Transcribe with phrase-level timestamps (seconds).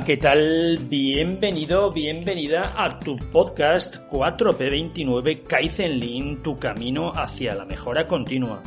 [0.00, 0.78] ¿qué tal?
[0.88, 8.62] Bienvenido, bienvenida a tu podcast 4P29 Kaizen Lean, tu camino hacia la mejora continua.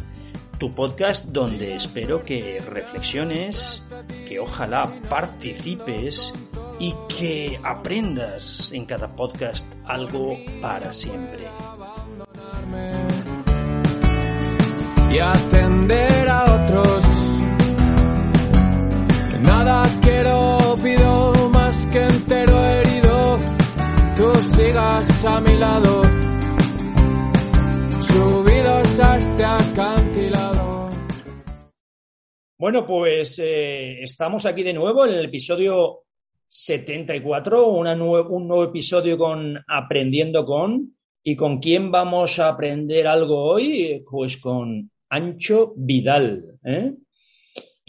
[0.58, 3.86] Tu podcast donde espero que reflexiones,
[4.28, 6.34] que ojalá participes
[6.80, 11.48] y que aprendas en cada podcast algo para siempre.
[15.10, 17.04] y atender a otros.
[19.42, 23.38] Nada quiero, pido más que entero herido.
[24.16, 26.02] Tú sigas a mi lado,
[28.02, 30.90] subidos a este acantilado.
[32.60, 36.00] Bueno, pues eh, estamos aquí de nuevo en el episodio
[36.48, 40.94] 74, una nue- un nuevo episodio con Aprendiendo con.
[41.24, 44.02] ¿Y con quién vamos a aprender algo hoy?
[44.10, 46.58] Pues con Ancho Vidal.
[46.64, 46.94] ¿eh?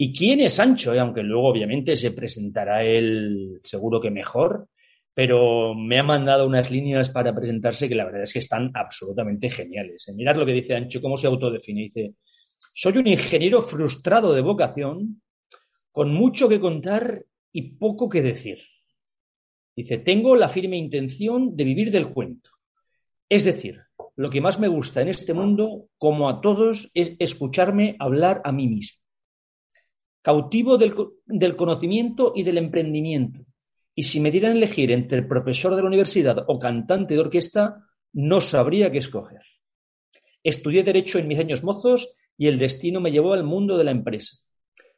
[0.01, 0.93] ¿Y quién es Ancho?
[0.93, 4.69] Eh, Aunque luego obviamente se presentará él seguro que mejor,
[5.13, 9.49] pero me ha mandado unas líneas para presentarse que la verdad es que están absolutamente
[9.49, 10.07] geniales.
[10.07, 10.13] ¿eh?
[10.13, 11.81] Mirad lo que dice Ancho, cómo se autodefine.
[11.81, 12.13] Dice,
[12.73, 15.21] soy un ingeniero frustrado de vocación,
[15.91, 18.59] con mucho que contar y poco que decir.
[19.75, 22.51] Dice, tengo la firme intención de vivir del cuento.
[23.27, 23.81] Es decir,
[24.15, 28.53] lo que más me gusta en este mundo, como a todos, es escucharme hablar a
[28.53, 28.99] mí mismo.
[30.21, 33.39] Cautivo del, co- del conocimiento y del emprendimiento.
[33.95, 38.41] Y si me dieran elegir entre profesor de la universidad o cantante de orquesta, no
[38.41, 39.41] sabría qué escoger.
[40.43, 43.91] Estudié Derecho en mis años mozos y el destino me llevó al mundo de la
[43.91, 44.37] empresa.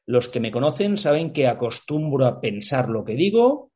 [0.05, 3.71] Los que me conocen saben que acostumbro a pensar lo que digo,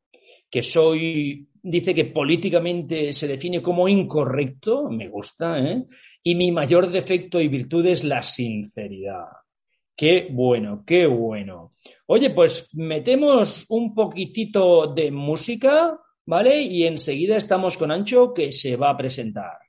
[0.50, 5.84] que soy, dice que políticamente se define como incorrecto, me gusta, ¿eh?
[6.22, 9.26] Y mi mayor defecto y virtud es la sinceridad.
[9.96, 11.72] Qué bueno, qué bueno.
[12.06, 16.60] Oye, pues metemos un poquitito de música, ¿vale?
[16.60, 19.65] Y enseguida estamos con Ancho que se va a presentar.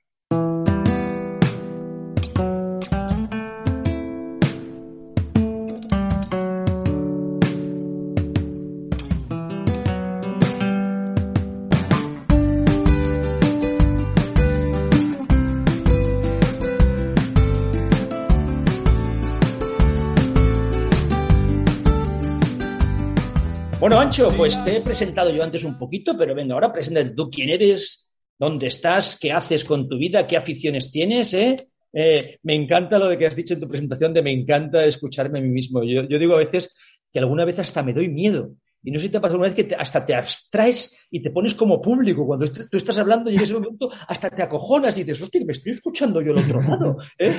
[23.87, 27.29] Bueno, Ancho, pues te he presentado yo antes un poquito, pero venga, ahora preséntate tú
[27.29, 31.69] quién eres, dónde estás, qué haces con tu vida, qué aficiones tienes, ¿eh?
[31.93, 35.39] Eh, me encanta lo de que has dicho en tu presentación de me encanta escucharme
[35.39, 35.85] a mí mismo.
[35.85, 36.75] Yo, yo digo a veces
[37.13, 38.51] que alguna vez hasta me doy miedo.
[38.83, 41.21] Y no sé si te ha pasado alguna vez que te- hasta te abstraes y
[41.21, 42.25] te pones como público.
[42.27, 45.39] Cuando est- tú estás hablando y en ese momento hasta te acojonas y dices, hostia,
[45.45, 46.97] me estoy escuchando yo al otro lado.
[47.17, 47.33] ¿eh?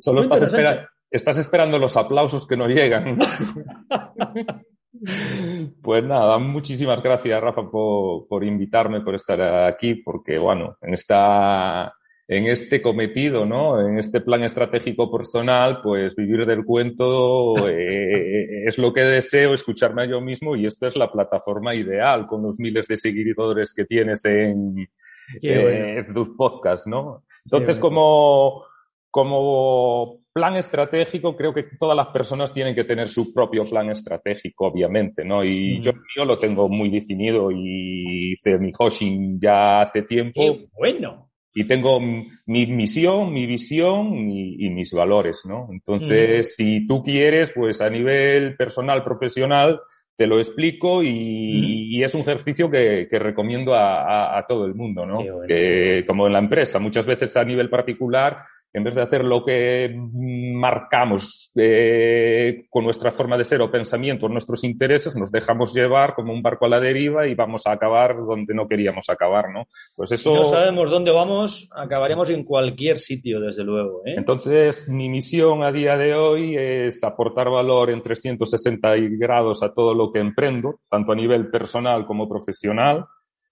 [0.00, 3.16] Solo Muy estás, espera- estás esperando los aplausos que no llegan.
[5.82, 11.94] Pues nada, muchísimas gracias, Rafa, por, por invitarme, por estar aquí, porque, bueno, en esta,
[12.26, 13.80] en este cometido, ¿no?
[13.80, 20.02] En este plan estratégico personal, pues vivir del cuento eh, es lo que deseo, escucharme
[20.02, 23.86] a yo mismo, y esto es la plataforma ideal, con los miles de seguidores que
[23.86, 24.88] tienes en,
[25.42, 27.24] eh, tus podcasts, ¿no?
[27.46, 27.96] Entonces, bueno.
[27.96, 28.64] como,
[29.10, 34.66] como plan estratégico, creo que todas las personas tienen que tener su propio plan estratégico,
[34.68, 35.42] obviamente, ¿no?
[35.44, 35.82] Y Mm.
[35.82, 41.28] yo, yo lo tengo muy definido y hice mi Hoshin ya hace tiempo Qué bueno.
[41.52, 45.66] y tengo mi misión, mi visión y, y mis valores, ¿no?
[45.72, 49.80] Entonces, si tú quieres, pues a nivel personal, profesional,
[50.16, 54.66] te lo explico y, y es un ejercicio que, que recomiendo a, a- a todo
[54.66, 55.16] el mundo, ¿no?
[55.22, 55.46] Bueno.
[55.48, 59.44] Que, como en la empresa, muchas veces a nivel particular, en vez de hacer lo
[59.44, 59.94] que
[60.52, 66.32] marcamos eh, con nuestra forma de ser o pensamiento, nuestros intereses, nos dejamos llevar como
[66.32, 69.66] un barco a la deriva y vamos a acabar donde no queríamos acabar, ¿no?
[69.96, 70.30] Pues eso...
[70.30, 74.02] Si no sabemos dónde vamos, acabaremos en cualquier sitio, desde luego.
[74.04, 74.14] ¿eh?
[74.16, 79.94] Entonces, mi misión a día de hoy es aportar valor en 360 grados a todo
[79.94, 83.06] lo que emprendo, tanto a nivel personal como profesional.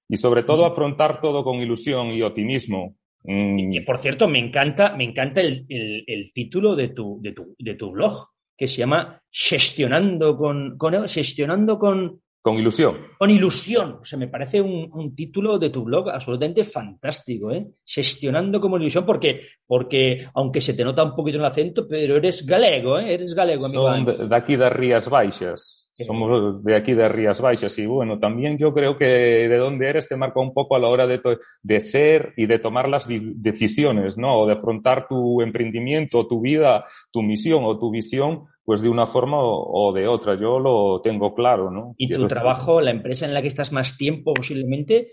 [0.08, 2.94] y sobre todo afrontar todo con ilusión y optimismo.
[3.26, 3.72] Mm.
[3.72, 7.74] Y, por cierto, me encanta, me encanta el, el, título de tu, de, tu, de
[7.74, 12.98] tu blog, que se llama Gestionando con, con, gestionando con con ilusión.
[13.18, 13.98] Con ilusión.
[14.00, 17.66] O sea, me parece un, título de tu blog absolutamente fantástico, ¿eh?
[17.84, 22.46] Gestionando como ilusión, porque, porque aunque se te nota un poquito el acento, pero eres
[22.46, 23.14] galego, ¿eh?
[23.14, 23.88] Eres galego, amigo.
[23.88, 25.90] Son de, aquí de Rías Baixas.
[25.98, 27.76] Somos de aquí de Rías Baixas.
[27.80, 30.86] Y bueno, también yo creo que de dónde eres te marca un poco a la
[30.86, 31.20] hora de,
[31.62, 34.42] de ser y de tomar las decisiones, ¿no?
[34.42, 39.06] O de afrontar tu emprendimiento, tu vida, tu misión o tu visión pues de una
[39.06, 40.34] forma o, de otra.
[40.34, 41.94] Yo lo tengo claro, ¿no?
[41.96, 45.12] Y tu trabajo, la empresa en la que estás más tiempo posiblemente,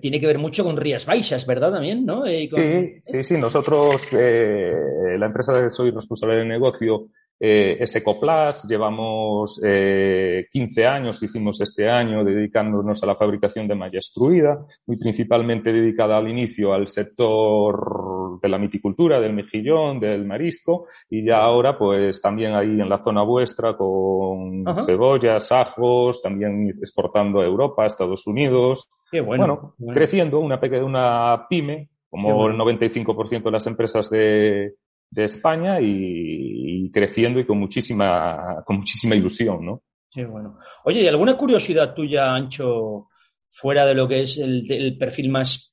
[0.00, 1.72] tiene que ver mucho con Rías Baixas, ¿verdad?
[1.72, 2.26] También, ¿no?
[2.26, 3.38] Sí, sí, sí.
[3.38, 4.74] Nosotros, eh,
[5.18, 7.08] la empresa que soy responsable de negocio,
[7.42, 13.74] eh, es Ecoplas, llevamos eh, 15 años, hicimos este año dedicándonos a la fabricación de
[13.74, 18.09] malla extruida, muy principalmente dedicada al inicio al sector
[18.40, 23.02] de la miticultura, del mejillón, del marisco, y ya ahora pues también ahí en la
[23.02, 28.90] zona vuestra con cebollas, ajos, también exportando a Europa, a Estados Unidos.
[29.10, 34.74] Qué bueno, bueno, creciendo una, pequeña, una pyme, como el 95% de las empresas de,
[35.10, 39.82] de España y, creciendo y con muchísima, con muchísima ilusión, ¿no?
[40.08, 40.58] Sí, bueno.
[40.84, 43.08] Oye, ¿y alguna curiosidad tuya, Ancho,
[43.50, 45.69] fuera de lo que es el, perfil más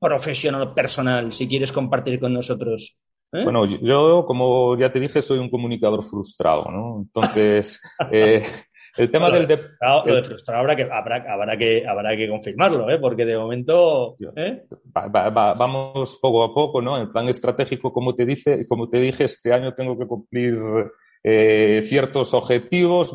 [0.00, 2.98] profesional, personal, si quieres compartir con nosotros?
[3.32, 3.44] ¿Eh?
[3.44, 7.02] Bueno, yo, como ya te dije, soy un comunicador frustrado, ¿no?
[7.02, 7.80] Entonces,
[8.12, 8.42] eh,
[8.96, 9.46] el tema del...
[9.46, 12.98] De, lo de frustrado habrá que, habrá, habrá, que, habrá que confirmarlo, ¿eh?
[12.98, 14.16] porque de momento...
[14.36, 14.64] ¿eh?
[14.92, 17.00] vamos poco a poco, ¿no?
[17.00, 20.58] En plan estratégico, como te, dice, como te dije, este año tengo que cumplir
[21.22, 23.14] eh, ciertos objetivos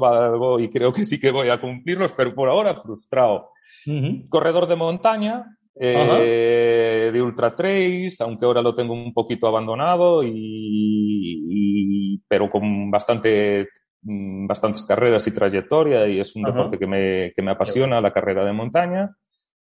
[0.60, 3.52] y creo que sí que voy a cumplirlos, pero por ahora frustrado.
[4.30, 10.32] Corredor de montaña, eh, de ultra trails, aunque ahora lo tengo un poquito abandonado y,
[10.34, 13.68] y pero con bastante
[14.08, 18.14] Mm, bastantes carreras y trayectoria y es un deporte que me, que me apasiona, la
[18.14, 19.16] carrera de montaña.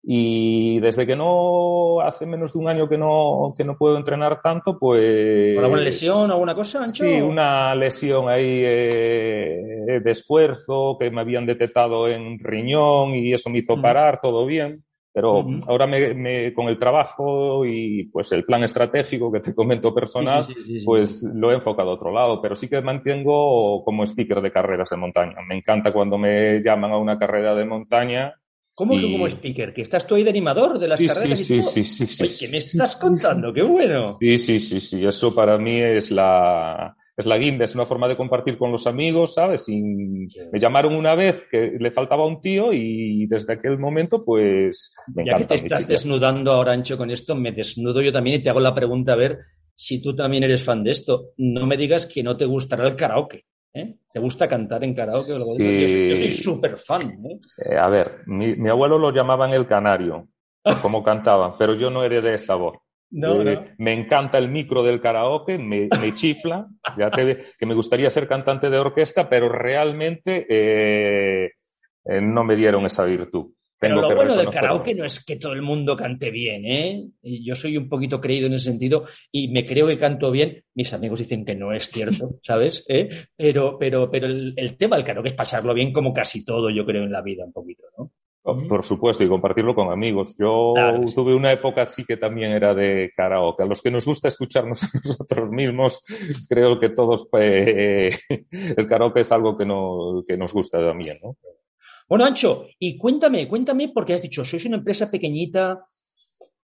[0.03, 4.41] Y desde que no, hace menos de un año que no, que no puedo entrenar
[4.41, 5.55] tanto, pues...
[5.59, 7.03] ¿Alguna lesión alguna cosa, Ancho?
[7.03, 13.51] Sí, una lesión ahí eh, de esfuerzo que me habían detectado en riñón y eso
[13.51, 14.83] me hizo parar, todo bien.
[15.13, 20.47] Pero ahora me, con el trabajo y pues el plan estratégico que te comento personal,
[20.85, 24.89] pues lo he enfocado a otro lado, pero sí que mantengo como speaker de carreras
[24.89, 25.35] de montaña.
[25.47, 28.33] Me encanta cuando me llaman a una carrera de montaña.
[28.75, 29.73] ¿Cómo que como speaker?
[29.73, 31.39] ¿Que estás tú ahí de animador de las carreras?
[31.39, 33.51] Sí, y sí, sí, sí, ¿Qué me estás contando?
[33.51, 34.17] ¡Qué bueno!
[34.17, 35.05] Sí, sí, sí, sí.
[35.05, 38.87] Eso para mí es la, es la guinda, es una forma de compartir con los
[38.87, 39.67] amigos, ¿sabes?
[39.69, 45.25] Me llamaron una vez que le faltaba un tío y desde aquel momento, pues, me
[45.25, 48.49] ya que te estás desnudando ahora, Ancho, con esto, me desnudo yo también y te
[48.49, 49.39] hago la pregunta a ver
[49.75, 51.31] si tú también eres fan de esto.
[51.37, 53.45] No me digas que no te gustará el karaoke.
[53.73, 53.95] ¿eh?
[54.11, 55.33] ¿Te gusta cantar en karaoke?
[55.55, 56.09] Sí.
[56.09, 57.11] Yo, soy súper fan.
[57.25, 57.39] ¿eh?
[57.65, 57.77] ¿eh?
[57.77, 60.27] a ver, mi, mi abuelo lo llamaban el canario,
[60.81, 62.77] como cantaban, pero yo no heredé esa voz.
[63.11, 63.43] No,
[63.77, 66.67] Me encanta el micro del karaoke, me, chifla,
[66.97, 71.51] ya te, que me gustaría ser cantante de orquesta, pero realmente eh,
[72.05, 73.51] eh, no me dieron esa virtud.
[73.77, 77.03] Pero lo bueno del karaoke no es que todo el mundo cante bien, ¿eh?
[77.23, 80.63] Yo soy un poquito creído en ese sentido y me creo que canto bien.
[80.75, 82.85] Mis amigos dicen que no es cierto, ¿sabes?
[82.87, 83.09] ¿Eh?
[83.35, 86.85] Pero, pero, pero el, el, tema del karaoke es pasarlo bien como casi todo, yo
[86.85, 88.11] creo, en la vida un poquito, ¿no?
[88.44, 90.36] Por supuesto, y compartirlo con amigos.
[90.38, 90.74] Yo
[91.14, 93.62] tuve una época así que también era de karaoke.
[93.62, 96.02] A los que nos gusta escucharnos a nosotros mismos,
[96.50, 98.19] creo que todos, pues,
[98.78, 101.38] el karaoke es algo que, no, que nos gusta también, ¿no?
[102.10, 105.86] Bueno, Ancho, y cuéntame, cuéntame, porque has dicho, sois una empresa pequeñita,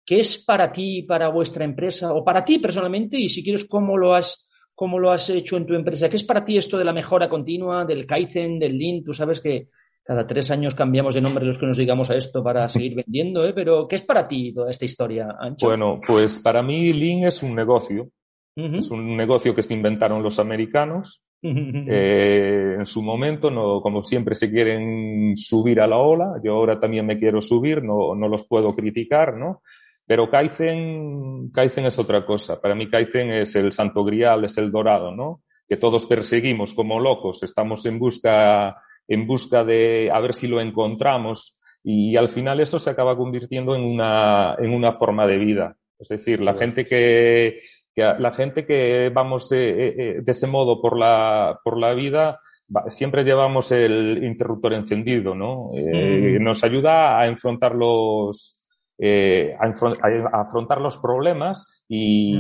[0.07, 3.99] ¿qué es para ti, para vuestra empresa, o para ti personalmente, y si quieres, cómo
[3.99, 6.09] lo has, cómo lo has hecho en tu empresa?
[6.09, 9.03] ¿Qué es para ti esto de la mejora continua, del Kaizen, del Lean?
[9.03, 9.69] Tú sabes que
[10.05, 13.45] cada tres años cambiamos de nombre los que nos digamos a esto para seguir vendiendo,
[13.47, 13.53] ¿eh?
[13.55, 15.67] Pero, ¿qué es para ti toda esta historia, Ancho?
[15.67, 18.11] Bueno, pues para mí Lean es un negocio.
[18.57, 21.25] Es un negocio que se inventaron los americanos.
[21.43, 26.79] Eh, en su momento, no, como siempre se quieren subir a la ola, yo ahora
[26.79, 29.61] también me quiero subir, no, no los puedo criticar, ¿no?
[30.07, 32.61] Pero Kaizen, Kaizen es otra cosa.
[32.61, 35.43] Para mí Kaizen es el santo grial, es el dorado, ¿no?
[35.69, 38.77] Que todos perseguimos como locos, estamos en busca
[39.09, 43.77] en busca de a ver si lo encontramos y al final eso se acaba convirtiendo
[43.77, 45.77] en una, en una forma de vida.
[45.99, 47.59] Es decir, la gente que,
[47.95, 52.41] la gente que vamos eh, eh, eh, de ese modo por la, por la vida,
[52.89, 55.71] siempre llevamos el interruptor encendido, ¿no?
[55.73, 56.43] Mm.
[56.43, 58.65] Nos ayuda a enfrentar los,
[58.97, 62.33] eh, a, afrontar los problemas y,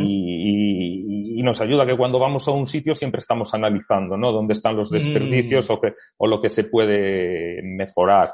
[1.44, 4.32] nos ayuda que cuando vamos a un sitio siempre estamos analizando, ¿no?
[4.32, 8.30] Dónde están los desperdicios o, que, o lo que se puede mejorar.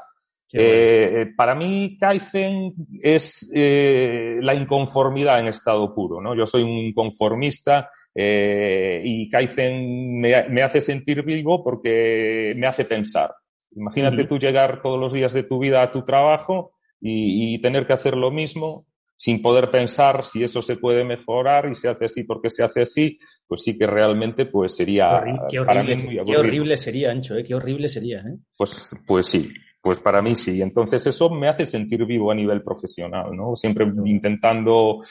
[0.53, 6.35] Eh, para mí, Kaizen es eh, la inconformidad en estado puro, ¿no?
[6.35, 12.83] Yo soy un inconformista eh, y Kaizen me, me, hace sentir vivo porque me hace
[12.85, 13.33] pensar.
[13.73, 17.87] Imagínate tú llegar todos los días de tu vida a tu trabajo y, y, tener
[17.87, 18.85] que hacer lo mismo
[19.21, 22.81] sin poder pensar si eso se puede mejorar y se hace así porque se hace
[22.81, 26.25] así, pues sí que realmente pues sería qué horrible, para mí muy aburrido.
[26.25, 27.43] Qué horrible sería, Ancho, ¿eh?
[27.43, 28.17] qué horrible sería.
[28.21, 28.39] ¿eh?
[28.57, 30.59] Pues, pues sí, pues para mí sí.
[30.59, 33.55] Entonces eso me hace sentir vivo a nivel profesional, ¿no?
[33.55, 35.01] Siempre intentando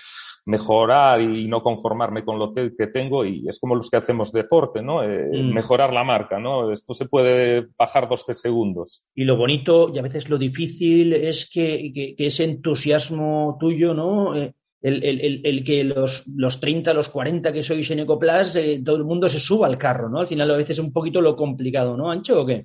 [0.50, 4.83] mejorar y no conformarme con lo que, tengo y es como los que hacemos deporte,
[4.83, 5.02] ¿no?
[5.02, 5.54] Eh, mm.
[5.54, 6.73] Mejorar la marca, ¿no?
[6.73, 9.07] Esto se puede bajar dos, tres segundos.
[9.14, 14.35] Y lo bonito y a veces lo difícil es que, que, ese entusiasmo tuyo, ¿no?
[14.37, 14.52] Eh,
[14.83, 18.97] el, el, el, que los, los 30, los 40 que sois en Ecoplas, eh, todo
[18.97, 20.21] el mundo se suba al carro, ¿no?
[20.21, 22.61] Al final a veces es un poquito lo complicado, ¿no, Ancho, o qué?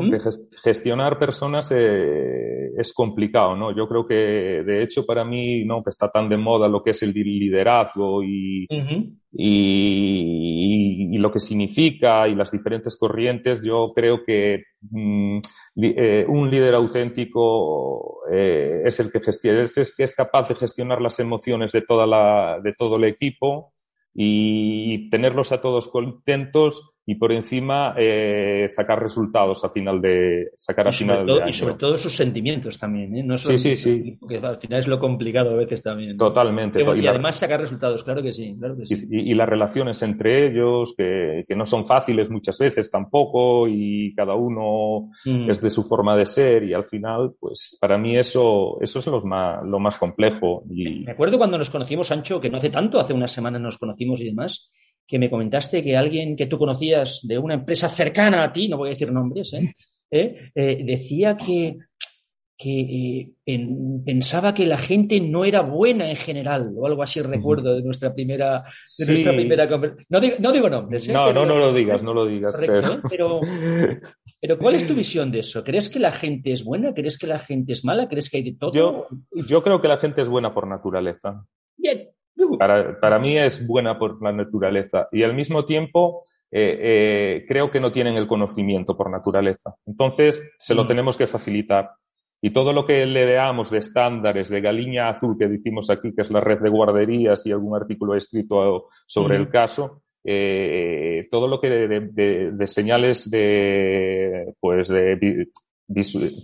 [0.00, 0.14] ¿Mm?
[0.62, 3.76] gestionar personas eh, es complicado, ¿no?
[3.76, 5.82] Yo creo que, de hecho, para mí, ¿no?
[5.82, 8.68] Que está tan de moda lo que es el liderazgo y,
[9.32, 15.40] y, lo que significa y las diferentes corrientes, yo creo que mm,
[15.82, 20.54] eh, un líder auténtico eh, es el que gestiona, es, es, que es capaz de
[20.54, 23.74] gestionar las emociones de toda la, de todo el equipo
[24.14, 30.88] y tenerlos a todos contentos y por encima eh, sacar resultados a final de sacar
[30.88, 31.48] a final de año.
[31.48, 33.22] Y sobre todo sus sentimientos también, ¿eh?
[33.22, 34.18] No sí, sí, sí.
[34.20, 36.18] Porque al final es lo complicado a veces también.
[36.18, 36.82] Totalmente.
[36.82, 38.54] Y, además sacar resultados, claro que sí.
[38.58, 39.06] Claro que sí.
[39.10, 44.34] Y, las relaciones entre ellos, que, que, no son fáciles muchas veces tampoco, y cada
[44.34, 45.48] uno mm.
[45.48, 49.06] es de su forma de ser, y al final, pues para mí eso, eso es
[49.06, 50.62] lo más, lo más complejo.
[50.68, 51.06] Y...
[51.06, 54.20] Me acuerdo cuando nos conocimos, Ancho, que no hace tanto, hace una semana nos conocimos
[54.20, 54.70] y demás,
[55.08, 58.76] que me comentaste que alguien que tú conocías de una empresa cercana a ti, no
[58.76, 59.72] voy a decir nombres, ¿eh?
[60.10, 60.50] ¿Eh?
[60.54, 61.78] eh decía que,
[62.56, 63.30] que
[64.04, 68.12] pensaba que la gente no era buena en general, o algo así recuerdo de nuestra
[68.12, 68.64] primera,
[68.98, 69.66] de nuestra primera
[70.08, 71.08] no, digo, no digo nombres.
[71.08, 72.56] No, no, no lo digas, no lo digas.
[73.08, 73.40] pero...
[74.40, 74.58] pero...
[74.58, 75.64] ¿cuál es tu visión de eso?
[75.64, 76.92] ¿Crees que la gente es buena?
[76.92, 78.08] ¿Crees que la gente es mala?
[78.08, 78.72] ¿Crees que hay de todo?
[78.72, 81.44] Yo, yo creo que la gente es buena por naturaleza.
[81.76, 82.08] Bien,
[82.58, 87.70] para, para mí es buena por la naturaleza y al mismo tiempo eh, eh, creo
[87.70, 89.74] que no tienen el conocimiento por naturaleza.
[89.86, 90.86] Entonces, se lo mm.
[90.86, 91.90] tenemos que facilitar.
[92.40, 96.22] Y todo lo que le damos de estándares, de galiña azul que decimos aquí, que
[96.22, 101.60] es la red de guarderías y algún artículo escrito sobre el caso, eh, todo lo
[101.60, 105.48] que de, de, señales de, pues de,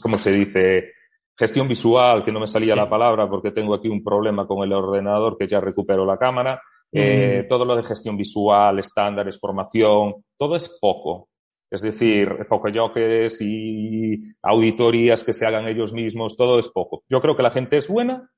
[0.02, 0.92] ¿cómo se dice?
[1.36, 4.72] Gestión visual, que no me salía la palabra porque tengo aquí un problema con el
[4.72, 6.60] ordenador que ya recupero la cámara.
[6.92, 11.28] Eh, todo lo de gestión visual, estándares, formación, todo es poco.
[11.68, 17.02] Es decir, poco yo que y auditorías que se hagan ellos mismos, todo es poco.
[17.08, 18.30] Yo creo que la gente es buena,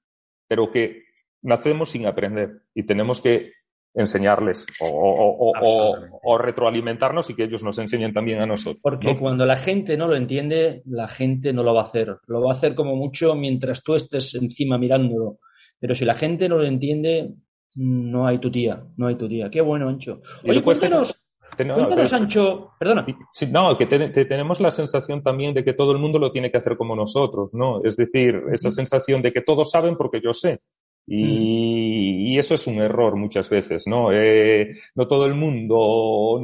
[0.48, 1.02] pero que
[1.42, 3.52] nacemos sin aprender y tenemos que
[3.96, 8.80] enseñarles o, retroalimentarnos y que ellos nos enseñen también a nosotros.
[8.82, 12.18] Porque cuando la gente no lo entiende, la gente no lo va a hacer.
[12.26, 15.38] Lo va a hacer como mucho mientras tú estés encima mirándolo.
[15.80, 17.30] Pero si la gente no lo entiende,
[17.74, 19.50] no hay tu tía, no hay tu tía.
[19.50, 20.20] Qué bueno, Ancho.
[20.44, 21.18] Oye, cuéntanos,
[21.56, 23.06] cuéntanos, Ancho, perdona.
[23.50, 26.76] no, que tenemos la sensación también de que todo el mundo lo tiene que hacer
[26.76, 27.82] como nosotros, ¿no?
[27.82, 30.58] Es decir, esa sensación de que todos saben porque yo sé.
[31.06, 34.12] Y, eso es un error muchas veces, ¿no?
[34.12, 36.40] Eh, no todo el mundo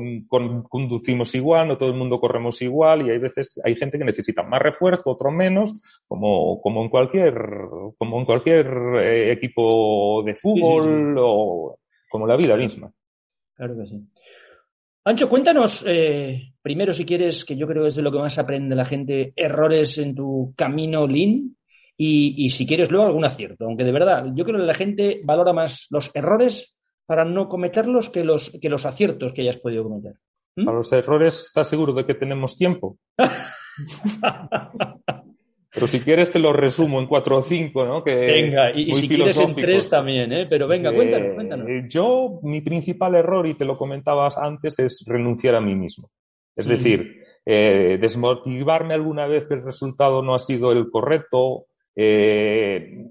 [0.68, 4.42] conducimos igual, no todo el mundo corremos igual y hay veces, hay gente que necesita
[4.42, 7.34] más refuerzo, otro menos, como, como en cualquier,
[7.98, 8.66] como en cualquier
[9.02, 11.78] eh, equipo de fútbol o
[12.08, 12.90] como la vida misma.
[13.54, 14.00] Claro que sí.
[15.04, 18.38] Ancho, cuéntanos eh, primero, si quieres, que yo creo que es de lo que más
[18.38, 21.56] aprende la gente, errores en tu camino Lean
[21.96, 25.52] y, si quieres luego algún acierto, aunque de verdad yo creo que la gente valora
[25.52, 26.74] más los errores
[27.06, 30.14] para no cometerlos que los, que los aciertos que hayas podido cometer.
[30.56, 30.68] ¿Mm?
[30.68, 32.98] A los errores, ¿estás seguro de que tenemos tiempo?
[35.74, 38.04] Pero si quieres te lo resumo en cuatro o cinco, ¿no?
[38.04, 40.46] Que venga, y, si quieres en tres también, ¿eh?
[40.48, 41.66] Pero venga, eh, cuéntanos, cuéntanos.
[41.88, 46.10] Yo, mi principal error, y te lo comentabas antes, es renunciar a mí mismo.
[46.54, 51.64] Es decir, eh, desmotivarme alguna vez que el resultado no ha sido el correcto,
[51.96, 53.06] eh,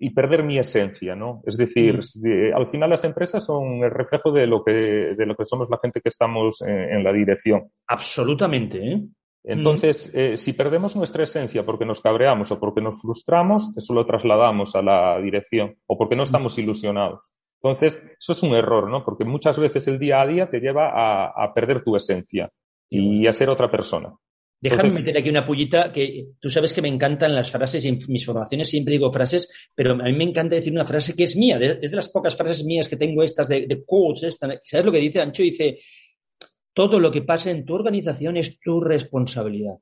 [0.00, 1.42] y perder mi esencia, ¿no?
[1.44, 2.54] Es decir, mm.
[2.54, 5.78] al final las empresas son el reflejo de lo que, de lo que somos la
[5.82, 7.70] gente que estamos en, la dirección.
[7.86, 9.02] Absolutamente, ¿eh?
[9.44, 14.04] Entonces, eh, si perdemos nuestra esencia porque nos cabreamos o porque nos frustramos, eso lo
[14.04, 17.32] trasladamos a la dirección o porque no estamos ilusionados.
[17.62, 19.04] Entonces, eso es un error, ¿no?
[19.04, 20.90] Porque muchas veces el día a día te lleva
[21.34, 22.50] a, perder tu esencia
[22.88, 24.14] y a ser otra persona.
[24.60, 27.98] Déjame meter aquí una pullita que tú sabes que me encantan las frases y en
[28.08, 31.36] mis formaciones siempre digo frases, pero a mí me encanta decir una frase que es
[31.36, 34.36] mía, es de las pocas frases mías que tengo estas de, de quotes.
[34.64, 35.44] ¿Sabes lo que dice Ancho?
[35.44, 35.78] Dice,
[36.72, 39.78] todo lo que pasa en tu organización es tu responsabilidad,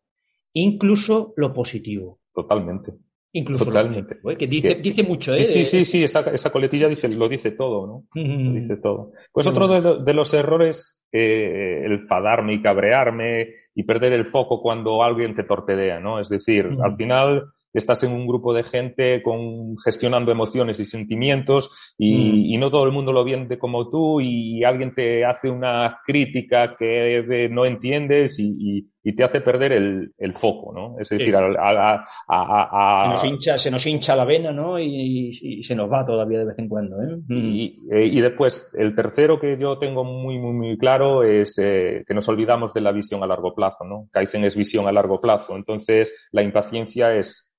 [0.52, 2.20] incluso lo positivo.
[2.34, 2.92] Totalmente.
[3.36, 4.16] Incluso Totalmente.
[4.22, 5.44] Lo que dice, dice mucho, ¿eh?
[5.44, 8.04] Sí, sí, sí, esa, esa coletilla dice, lo dice todo, ¿no?
[8.14, 9.12] Lo dice todo.
[9.30, 9.68] Pues otro
[10.02, 15.44] de, los errores, eh, el fadarme y cabrearme y perder el foco cuando alguien te
[15.44, 16.18] torpedea, ¿no?
[16.18, 21.94] Es decir, al final estás en un grupo de gente con, gestionando emociones y sentimientos
[21.98, 26.74] y, no todo el mundo lo viene como tú y alguien te hace una crítica
[26.78, 30.98] que no entiendes y, te hace perder el, foco, ¿no?
[30.98, 34.78] Es decir, a, se, nos hincha, se nos hincha la vena, ¿no?
[34.78, 37.16] Y, se nos va todavía de vez en cuando, ¿eh?
[37.28, 37.92] Mm.
[37.92, 42.14] Eh, y, después, el tercero que yo tengo muy, muy, muy claro es eh, que
[42.14, 44.08] nos olvidamos de la visión a largo plazo, ¿no?
[44.10, 45.56] Kaizen es visión a largo plazo.
[45.56, 47.52] Entonces, la impaciencia es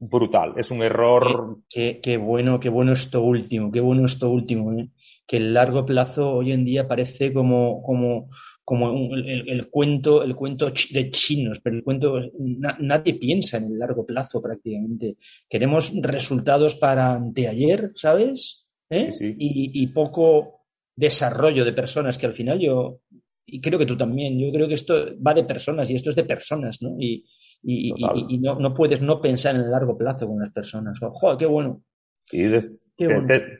[0.00, 0.54] brutal.
[0.56, 1.58] Es un error.
[1.68, 4.72] Qué, qué, bueno, qué bueno esto último, qué bueno esto último.
[4.72, 4.88] ¿eh?
[5.26, 8.30] Que el largo plazo hoy en día parece como, como,
[8.70, 12.20] como el, cuento, el cuento de chinos, pero el cuento
[12.78, 15.16] nadie piensa en el largo plazo prácticamente.
[15.48, 18.68] Queremos resultados para anteayer, ¿sabes?
[18.88, 19.10] ¿Eh?
[19.20, 20.60] Y, y poco
[20.94, 23.00] desarrollo de personas que al final yo
[23.44, 24.38] y creo que tú también.
[24.38, 24.94] Yo creo que esto
[25.26, 26.94] va de personas y esto es de personas, ¿no?
[26.96, 27.24] Y,
[27.64, 27.92] y,
[28.28, 30.96] y, no, no, puedes no pensar en el largo plazo con las personas.
[31.00, 31.82] ¡Joder, qué bueno!
[32.32, 32.48] Y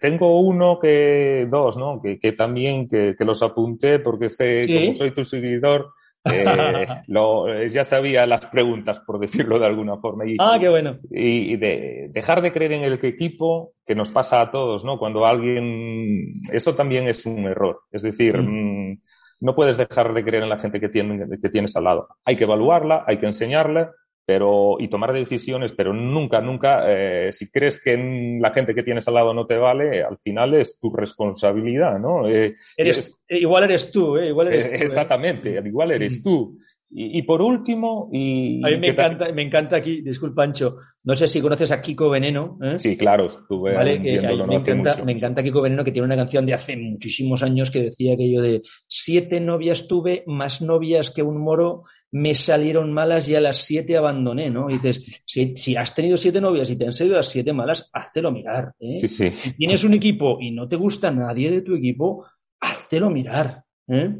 [0.00, 2.00] tengo uno que, dos, ¿no?
[2.00, 5.93] Que, que también que, que, los apunté porque sé, como soy tu seguidor,
[6.25, 6.45] eh,
[7.09, 10.27] lo, eh, ya sabía las preguntas, por decirlo de alguna forma.
[10.27, 10.99] Y, ah, qué bueno.
[11.11, 14.99] Y, de dejar de creer en el equipo, que nos pasa a todos, ¿no?
[14.99, 17.80] Cuando alguien, eso también es un error.
[17.91, 18.91] Es decir, mm.
[18.91, 19.00] Mm,
[19.41, 22.09] no puedes dejar de creer en la gente que, que tienes al lado.
[22.25, 23.93] Hay que evaluarla, hay que enseñarla,
[24.25, 29.06] pero y tomar decisiones, pero nunca, nunca, eh, si crees que la gente que tienes
[29.09, 32.28] al lado no te vale, al final es tu responsabilidad, ¿no?
[32.28, 34.28] Eh, eres, igual eres tú, ¿eh?
[34.28, 36.56] Igual eres tú, Exactamente, igual eres tú.
[36.93, 38.61] Y, por último, y...
[38.67, 42.11] A mí me encanta, me encanta aquí, disculpa Ancho, no sé si conoces a Kiko
[42.11, 42.59] Veneno.
[42.61, 42.80] ¿eh?
[42.80, 44.02] Sí, claro, estuve ¿Vale?
[44.02, 47.71] que me, encanta, me encanta Kiko Veneno que tiene una canción de hace muchísimos años
[47.71, 53.28] que decía aquello de siete novias tuve, más novias que un moro, me salieron malas
[53.28, 54.68] y a las siete abandoné, ¿no?
[54.68, 57.88] Y dices, si, si has tenido siete novias y te han salido las siete malas,
[57.92, 58.75] háztelo mirar.
[58.78, 58.92] ¿eh?
[58.94, 59.30] Sí, sí.
[59.30, 62.26] Si tienes un equipo y no te gusta nadie de tu equipo,
[62.60, 63.64] háztelo mirar.
[63.88, 64.16] ¿eh?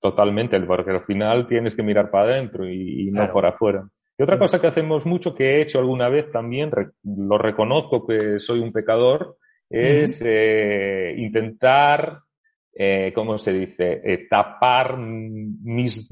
[0.00, 3.84] Totalmente, porque al final tienes que mirar para adentro y, no por afuera.
[4.16, 6.70] Y otra cosa que hacemos mucho, que he hecho alguna vez también,
[7.02, 9.36] lo reconozco que soy un pecador,
[9.68, 12.20] es eh, intentar,
[12.74, 16.10] eh, ¿cómo se dice?, eh, tapar mis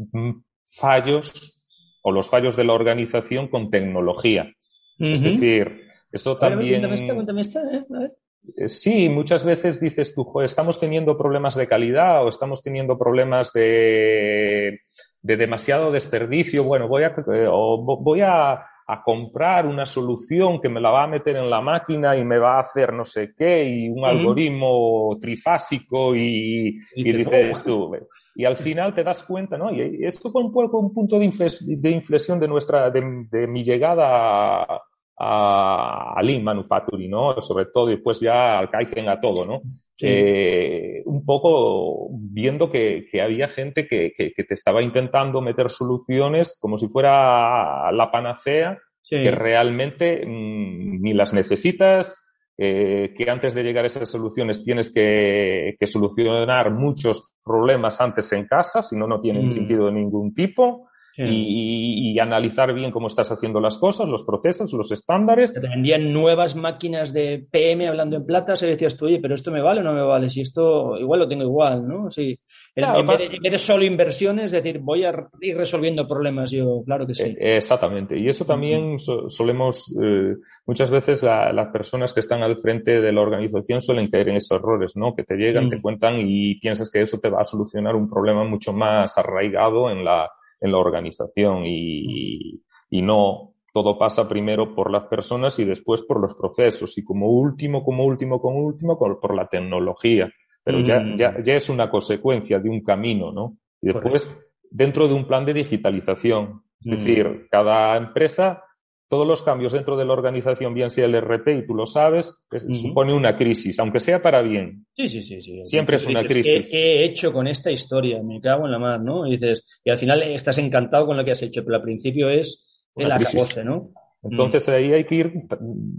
[0.68, 1.62] fallos
[2.02, 4.52] o los fallos de la organización con tecnología.
[4.98, 6.82] Es decir, eso también...
[7.14, 7.84] cuéntame esta, ¿eh?
[7.94, 8.12] A ver.
[8.56, 13.52] Eh, sí, muchas veces dices tú, estamos teniendo problemas de calidad o estamos teniendo problemas
[13.52, 14.80] de,
[15.22, 16.64] demasiado desperdicio.
[16.64, 18.64] Bueno, voy a, eh, voy a,
[19.04, 22.56] comprar una solución que me la va a meter en la máquina y me va
[22.56, 27.94] a hacer no sé qué y un algoritmo trifásico y, dices tú.
[28.38, 29.72] Y al final te das cuenta, ¿no?
[29.72, 33.02] Y esto fue un poco un punto de, inflexión de nuestra, de,
[33.48, 37.40] mi llegada a, a, Lean Manufacturing, ¿no?
[37.40, 39.60] Sobre todo, y después ya al Kaizen a todo, ¿no?
[40.00, 46.56] Eh, un poco viendo que, que había gente que, que, te estaba intentando meter soluciones
[46.60, 48.78] como si fuera la panacea,
[49.10, 52.27] que realmente mm, ni las necesitas,
[52.60, 58.32] eh, que antes de llegar a esas soluciones tienes que, que solucionar muchos problemas antes
[58.32, 59.48] en casa, si no, no tienen mm.
[59.48, 60.88] sentido de ningún tipo
[61.26, 65.54] y, analizar bien cómo estás haciendo las cosas, los procesos, los estándares.
[65.54, 69.52] Te vendían nuevas máquinas de PM hablando en plata, se decías tú, oye, pero esto
[69.52, 72.10] me vale o no me vale, si esto igual lo tengo igual, ¿no?
[72.10, 72.38] Sí.
[72.74, 77.14] en, vez de, solo inversiones, es decir, voy a ir resolviendo problemas yo, claro que
[77.14, 77.36] sí.
[77.38, 78.18] Eh, exactamente.
[78.18, 80.34] Y eso también solemos, eh,
[80.66, 84.58] muchas veces las personas que están al frente de la organización suelen caer en esos
[84.58, 85.14] errores, ¿no?
[85.14, 88.44] Que te llegan, te cuentan y piensas que eso te va a solucionar un problema
[88.44, 90.28] mucho más arraigado en la,
[90.60, 96.20] en la organización y, y no todo pasa primero por las personas y después por
[96.20, 100.28] los procesos y como último, como último, como último, por, la tecnología.
[100.64, 101.16] Pero ya, mm.
[101.16, 103.58] ya, ya es una consecuencia de un camino, ¿no?
[103.80, 106.62] Y después dentro de un plan de digitalización.
[106.80, 106.90] Es Mm.
[106.90, 108.62] decir, cada empresa,
[109.08, 112.46] todos los cambios dentro de la organización, bien sea el RP, y tú lo sabes,
[112.70, 114.84] supone una crisis, aunque sea para bien.
[114.94, 115.40] Sí, sí, sí.
[115.42, 115.60] sí.
[115.64, 116.70] Siempre es una Dices, crisis.
[116.70, 118.22] ¿Qué, qué he hecho con esta historia?
[118.22, 119.26] Me cago en la mar, ¿no?
[119.26, 122.28] Y dices, y al final estás encantado con lo que has hecho, pero al principio
[122.28, 123.90] es el acabose, ¿no?
[124.22, 125.32] Entonces ahí hay que ir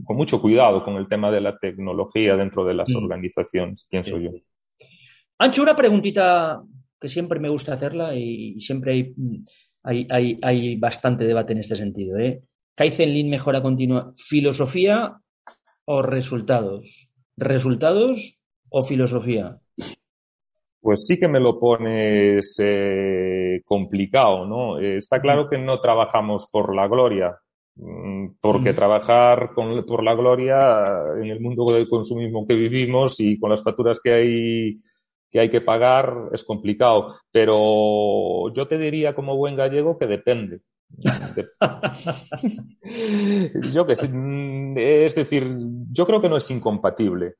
[0.04, 2.98] con mucho cuidado con el tema de la tecnología dentro de las Mm.
[3.04, 4.24] organizaciones, pienso Sí.
[4.26, 4.32] yo.
[5.38, 6.62] Ancho, una preguntita
[7.00, 9.13] que siempre me gusta hacerla y, y siempre hay,
[9.84, 12.17] hay, hay, hay bastante debate en este sentido.
[12.19, 12.41] ¿eh?
[12.80, 15.20] ¿Kaizen Lean mejora continua filosofía
[15.84, 17.10] o resultados?
[17.36, 18.39] ¿Resultados
[18.70, 19.58] o filosofía?
[20.80, 24.80] Pues sí que me lo pones eh, complicado, ¿no?
[24.80, 27.38] Eh, está claro que no trabajamos por la gloria,
[27.76, 28.76] mm, porque Mm.
[28.76, 30.86] trabajar con- por la gloria
[31.22, 34.78] en el mundo del consumismo que vivimos y con las facturas que hay
[35.32, 37.13] que hay que pagar es complicado.
[37.30, 40.62] Pero yo te diría como buen gallego que depende.
[43.72, 45.56] Yo que sé, mm, es decir,
[45.90, 47.36] yo creo que no es incompatible.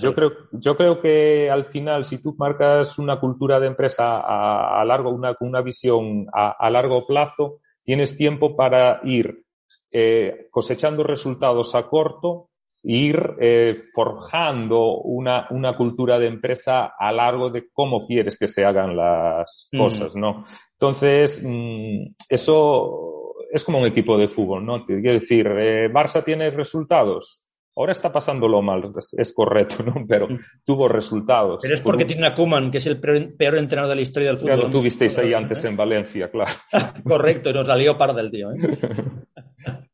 [0.00, 4.80] Yo creo, yo creo que al final, si tú marcas una cultura de empresa a,
[4.80, 9.44] a largo, una, una visión a, a largo plazo, tienes tiempo para ir
[9.90, 12.48] eh, cosechando resultados a corto
[12.88, 18.64] ir eh, forjando una, una cultura de empresa a largo de cómo quieres que se
[18.64, 19.78] hagan las Mm.
[19.78, 20.44] cosas, ¿no?
[20.78, 24.84] Entonces, mm, eso es como un equipo de fútbol, ¿no?
[24.84, 27.42] Te quiero decir, eh, Barça tiene resultados.
[27.78, 29.94] Ahora está pasándolo mal, es, correcto, ¿no?
[30.08, 30.38] Pero Mm.
[30.64, 31.58] tuvo resultados.
[31.62, 33.96] Pero es Por porque un- tiene a Koeman, que es el peor, peor entrenador de
[33.96, 34.60] la historia del fútbol.
[34.60, 35.36] lo tuvisteis ahí ¿Eh?
[35.36, 36.52] antes en Valencia, claro.
[37.04, 38.52] Correcto, y nos la lió parda el tío.
[38.52, 38.56] ¿eh?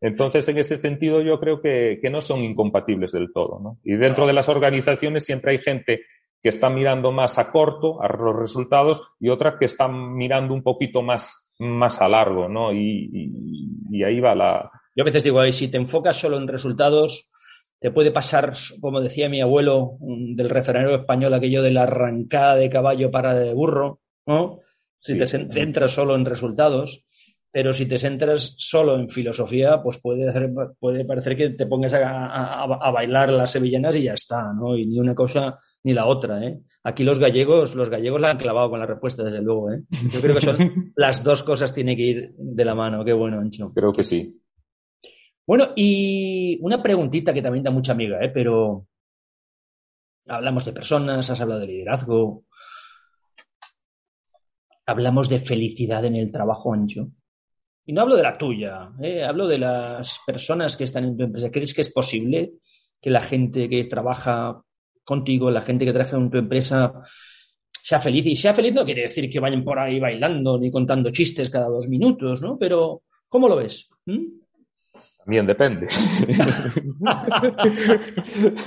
[0.00, 3.78] Entonces, en ese sentido, yo creo que, que no son incompatibles del todo, ¿no?
[3.84, 6.00] Y dentro de las organizaciones siempre hay gente
[6.42, 10.62] que está mirando más a corto, a los resultados, y otra que está mirando un
[10.62, 12.72] poquito más, más a largo, ¿no?
[12.72, 14.70] Y, y- y ahí va la...
[14.96, 17.30] Yo a veces digo, "Ay, si te enfocas solo en resultados,
[17.78, 22.68] te puede pasar, como decía mi abuelo del refranero español, aquello de la arrancada de
[22.70, 24.60] caballo para de burro, ¿no?
[24.98, 25.18] Si Sí.
[25.18, 27.04] te cen- centras solo en resultados,
[27.52, 31.92] pero si te centras solo en filosofía, pues puede, hacer- puede parecer que te pongas
[31.94, 34.76] a, a- a bailar las sevillanas y ya está, ¿no?
[34.76, 36.60] Y ni una cosa ni la otra, ¿eh?
[36.84, 39.82] Aquí los gallegos, los gallegos la han clavado con la respuesta, desde luego, ¿eh?
[40.12, 40.56] Yo creo que son
[40.96, 43.04] las dos cosas tienen que ir de la mano.
[43.04, 43.72] Qué bueno, Ancho.
[43.74, 44.40] Creo que sí.
[45.46, 48.30] Bueno, y una preguntita que también da mucha amiga, ¿eh?
[48.32, 48.86] pero
[50.28, 52.44] hablamos de personas, has hablado de liderazgo,
[54.86, 57.08] hablamos de felicidad en el trabajo ancho.
[57.84, 59.24] Y no hablo de la tuya, ¿eh?
[59.24, 61.50] hablo de las personas que están en tu empresa.
[61.50, 62.52] ¿Crees que es posible
[63.00, 64.62] que la gente que trabaja
[65.02, 66.92] contigo, la gente que trabaja en tu empresa,
[67.82, 68.26] sea feliz?
[68.26, 71.66] Y sea feliz no quiere decir que vayan por ahí bailando ni contando chistes cada
[71.66, 72.56] dos minutos, ¿no?
[72.56, 73.88] Pero, ¿cómo lo ves?
[74.06, 74.41] ¿Mm?
[75.24, 75.86] También depende.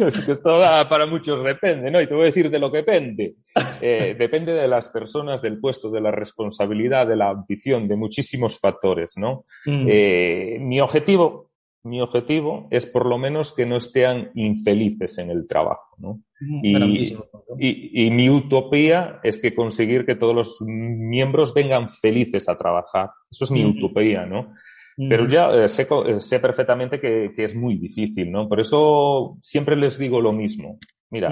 [0.05, 2.01] es que esto da para muchos depende, ¿no?
[2.01, 3.35] Y te voy a decir de lo que depende.
[3.81, 8.59] Eh, depende de las personas, del puesto, de la responsabilidad, de la ambición, de muchísimos
[8.59, 9.43] factores, ¿no?
[9.65, 9.85] Mm.
[9.89, 11.51] Eh, mi objetivo,
[11.83, 16.21] mi objetivo es por lo menos que no estén infelices en el trabajo, ¿no?
[16.63, 17.55] y- Grandísimo punto.
[17.59, 23.11] Y, y mi utopía es que conseguir que todos los miembros vengan felices a trabajar.
[23.29, 23.69] Eso es mi Mm.
[23.77, 24.53] utopía, ¿no?
[24.97, 28.47] Pero ya eh, sé, eh, sé perfectamente que, que es muy difícil, ¿no?
[28.47, 30.79] Por eso siempre les digo lo mismo.
[31.09, 31.31] Mira,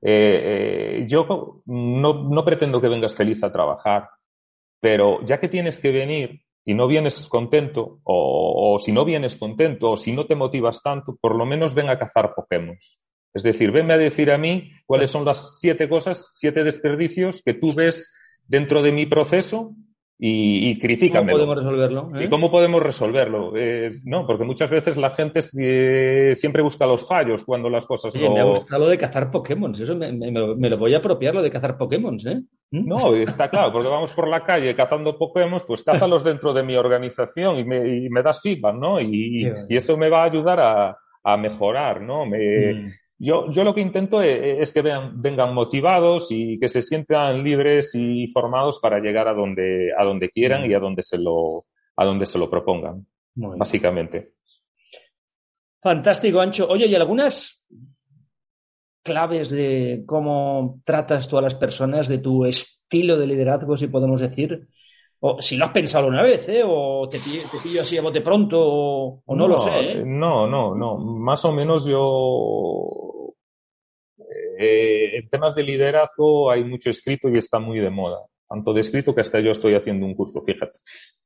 [0.00, 4.08] eh, yo no, no pretendo que vengas feliz a trabajar,
[4.80, 9.36] pero ya que tienes que venir y no vienes contento, o, o si no vienes
[9.36, 12.76] contento, o si no te motivas tanto, por lo menos ven a cazar Pokémon.
[13.32, 17.54] Es decir, venme a decir a mí cuáles son las siete cosas, siete desperdicios que
[17.54, 18.14] tú ves
[18.46, 19.74] dentro de mi proceso
[20.22, 22.10] y, y ¿Cómo podemos resolverlo?
[22.14, 22.24] eh?
[22.24, 23.52] ¿Y cómo podemos resolverlo?
[23.56, 28.14] Eh, no, porque muchas veces la gente eh, siempre busca los fallos cuando las cosas
[28.14, 28.34] Oye, no...
[28.34, 29.72] me ha gustado lo de cazar Pokémon.
[29.74, 32.42] Eso me, me- me lo voy a apropiar, lo de cazar Pokémon, ¿eh?
[32.72, 32.86] ¿Mm?
[32.86, 36.76] No, está claro, porque vamos por la calle cazando Pokémon, pues cázalos dentro de mi
[36.76, 39.00] organización y me, y me das feedback, ¿no?
[39.00, 42.26] Y, eso me va a ayudar a, a mejorar, ¿no?
[42.26, 42.90] Me, Mm.
[43.20, 47.44] Yo, yo lo que intento e- es que vean- vengan motivados y que se sientan
[47.44, 51.66] libres y formados para llegar a donde, a donde quieran y a donde se lo,
[51.96, 54.32] a donde se lo propongan, Muy básicamente.
[55.82, 56.66] Fantástico, Ancho.
[56.68, 57.64] Oye, ¿y algunas
[59.02, 64.20] claves de cómo tratas tú a las personas, de tu estilo de liderazgo, si podemos
[64.20, 64.66] decir?
[65.22, 66.62] O si lo has pensado una vez, ¿eh?
[66.64, 70.02] O te pillo, te pillo así a bote pronto, o, o no, lo sé, ¿eh?
[70.04, 70.96] No, no, no.
[70.96, 73.09] Más o menos yo.
[74.62, 78.18] Eh, en temas de liderazgo hay mucho escrito y está muy de moda.
[78.46, 80.76] tanto descrito que hasta yo estoy haciendo un curso, fíjate.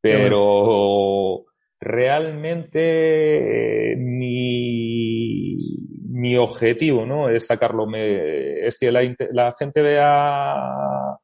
[0.00, 1.46] Pero
[1.80, 5.58] realmente eh, mi,
[6.36, 7.28] objetivo, ¿no?
[7.28, 11.18] Es sacarlo, es que la, la gente vea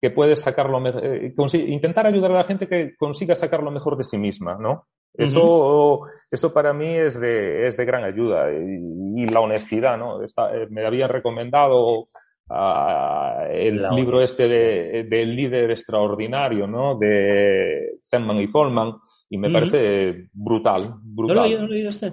[0.00, 1.34] que puede sacarlo, eh,
[1.68, 4.86] intentar ayudar a la gente que consiga sacar lo mejor de sí misma, ¿no?
[5.14, 10.22] Eso, eso para mí es de, es de gran ayuda y, la honestidad, ¿no?
[10.22, 12.08] Eh, me habían recomendado
[12.48, 16.96] uh, el libro este de, del líder extraordinario, ¿no?
[16.96, 18.94] De Zenman y Folman
[19.28, 21.36] y me parece brutal, brutal.
[21.36, 22.12] No lo he no lo he este.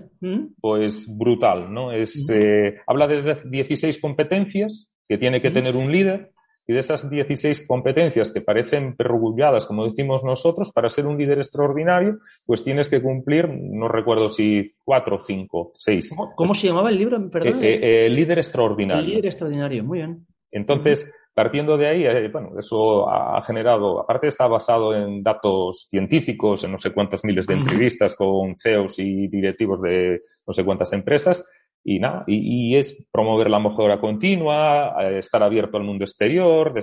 [0.59, 1.91] Pues brutal, ¿no?
[1.91, 6.33] Es, eh, habla de 16 competencias que tiene que tener un líder
[6.67, 11.37] y de esas 16 competencias que parecen perrugulladas, como decimos nosotros, para ser un líder
[11.37, 16.13] extraordinario, pues tienes que cumplir, no recuerdo si cuatro, cinco, seis.
[16.35, 17.29] ¿Cómo, se llamaba el libro?
[17.29, 17.63] Perdón.
[17.63, 19.03] Eh, eh, eh, líder extraordinario.
[19.03, 20.27] El líder extraordinario, muy bien.
[20.51, 26.71] Entonces, partiendo de ahí, bueno, eso ha generado, aparte está basado en datos científicos, en
[26.71, 31.47] no sé cuántas miles de entrevistas con CEOs y directivos de no sé cuántas empresas,
[31.89, 36.73] y nada, y, es promover la mejora continua, eh, estar abierto al mundo exterior,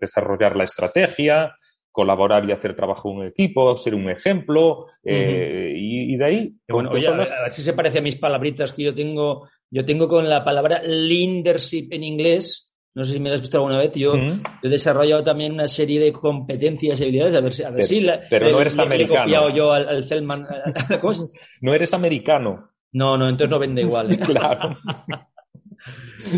[0.00, 1.54] desarrollar la estrategia,
[1.90, 6.54] colaborar y hacer trabajo en equipo, ser un ejemplo, eh, y, de ahí...
[6.66, 10.08] Bueno, oye, a, ver, si se parece a mis palabritas que yo tengo, yo tengo
[10.08, 13.92] con la palabra leadership en inglés, no sé si me lo has visto alguna vez.
[13.94, 14.14] Yo,
[14.62, 17.34] he desarrollado también una serie de competencias y habilidades.
[17.34, 19.14] A ver, si, a ver pero, pero no eres americano.
[19.14, 20.04] He copiado yo al, al
[21.62, 22.71] No eres americano.
[22.92, 24.12] No, no, entonces no vende igual.
[24.12, 24.18] ¿eh?
[24.24, 24.76] claro.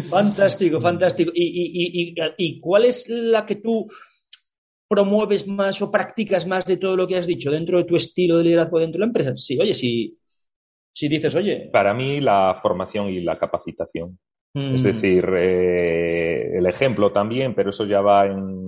[0.08, 1.32] fantástico, fantástico.
[1.34, 3.86] ¿Y, y, cuál es la que tú
[4.88, 8.38] promueves más o practicas más de todo lo que has dicho dentro de tu estilo
[8.38, 9.36] de liderazgo dentro de la empresa?
[9.36, 10.16] Sí, oye, si,
[10.92, 11.68] si dices, oye.
[11.72, 14.18] Para mí, la formación y la capacitación.
[14.54, 14.86] Es mm.
[14.86, 18.63] decir, eh, el ejemplo también, pero eso ya va en,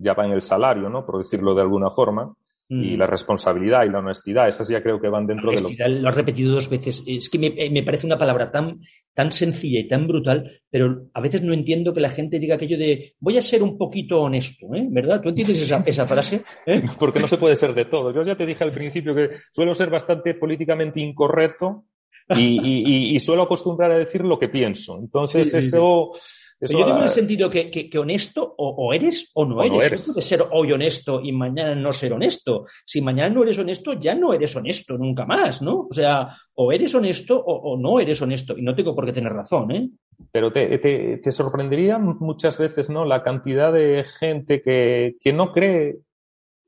[0.00, 1.04] ya va en el salario, ¿no?
[1.04, 2.34] Por decirlo de alguna forma
[2.72, 2.98] y mm.
[2.98, 6.14] la responsabilidad y la honestidad, esas ya creo que van dentro de lo Lo has
[6.14, 7.02] repetido dos veces.
[7.04, 8.80] Es que me, me, parece una palabra tan,
[9.12, 12.78] tan sencilla y tan brutal, pero a veces no entiendo que la gente diga aquello
[12.78, 14.86] de voy a ser un poquito honesto, ¿eh?
[14.88, 15.20] ¿verdad?
[15.20, 16.42] ¿Tú entiendes esa, esa frase?
[16.64, 16.80] ¿Eh?
[16.98, 18.14] Porque no se puede ser de todo.
[18.14, 21.86] Yo ya te dije al principio que suelo ser bastante políticamente incorrecto
[22.28, 24.96] y, y, y, suelo acostumbrar a decir lo que pienso.
[25.00, 26.12] Entonces, eso
[26.60, 30.14] yo digo en el sentido que, que, honesto o, eres o no eres.
[30.14, 32.66] No ser hoy honesto y mañana no ser honesto.
[32.84, 35.86] Si mañana no eres honesto, ya no eres honesto nunca más, ¿no?
[35.90, 38.56] O sea, o eres honesto o, no eres honesto.
[38.58, 39.90] Y no tengo por qué tener razón, ¿eh?
[40.30, 43.04] Pero te, te, te sorprendería muchas veces, ¿no?
[43.04, 45.98] La cantidad de gente que, que no cree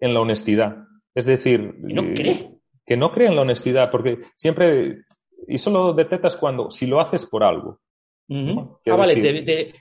[0.00, 0.76] en la honestidad.
[1.14, 2.52] Es decir, no cree?
[2.84, 5.04] que no cree en la honestidad, porque siempre,
[5.46, 7.80] y solo detectas cuando, si lo haces por algo.
[8.86, 9.74] Ah, vale,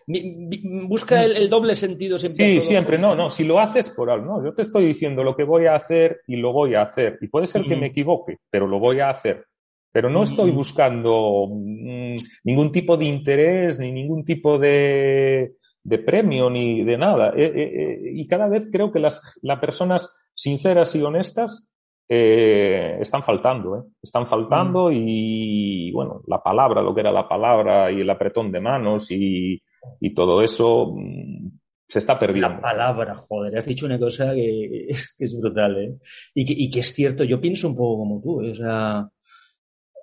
[0.87, 2.45] busca el, doble sentido siempre.
[2.45, 5.35] Sí, siempre, no, no, si lo haces por algo, no, yo te estoy diciendo lo
[5.35, 7.17] que voy a hacer y lo voy a hacer.
[7.21, 9.45] Y puede ser que me equivoque, pero lo voy a hacer.
[9.93, 16.49] Pero no estoy buscando mm, ningún tipo de interés, ni ningún tipo de, de premio,
[16.49, 17.33] ni de nada.
[17.35, 21.70] Eh, eh, eh, y cada vez creo que las, las personas sinceras y honestas
[22.13, 23.83] eh, están faltando, ¿eh?
[24.03, 24.93] están faltando mm.
[24.93, 29.61] y, bueno, la palabra, lo que era la palabra y el apretón de manos y,
[30.01, 31.47] y todo eso mm,
[31.87, 32.49] se está perdiendo.
[32.49, 35.93] La palabra, joder, has dicho una cosa que es, que es brutal, ¿eh?
[36.35, 39.07] Y que, y que, es cierto, yo pienso un poco como tú, o sea,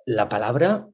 [0.07, 0.87] la palabra,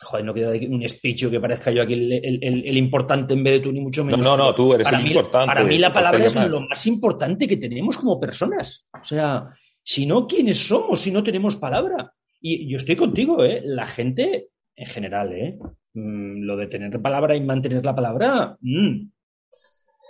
[0.00, 3.52] joder, no quiero un speech que parezca yo aquí el, el, el, importante en vez
[3.52, 4.24] de tú, ni mucho menos.
[4.24, 5.46] No, no, no tú eres el importante.
[5.46, 8.86] Para mí la palabra es lo más importante que tenemos como personas.
[8.98, 9.50] O sea,
[9.84, 12.12] si no, ¿quiénes somos si no tenemos palabra?
[12.40, 13.60] Y yo estoy contigo, ¿eh?
[13.64, 15.58] La gente, en general, ¿eh?
[15.92, 18.56] Mm, lo de tener palabra y mantener la palabra.
[18.60, 19.10] Mm.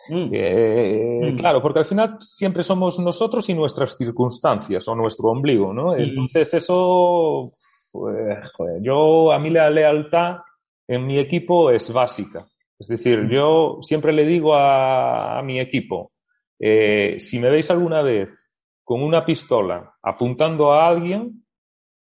[0.08, 0.30] Mm.
[0.32, 5.96] Eh, claro, porque al final siempre somos nosotros y nuestras circunstancias o nuestro ombligo, ¿no?
[5.96, 7.52] Entonces eso,
[7.90, 10.36] pues, joder, yo a mí la lealtad
[10.86, 12.46] en mi equipo es básica.
[12.78, 16.12] Es decir, yo siempre le digo a, mi equipo,
[16.58, 18.43] eh, si me veis alguna vez
[18.84, 21.44] con una pistola apuntando a alguien,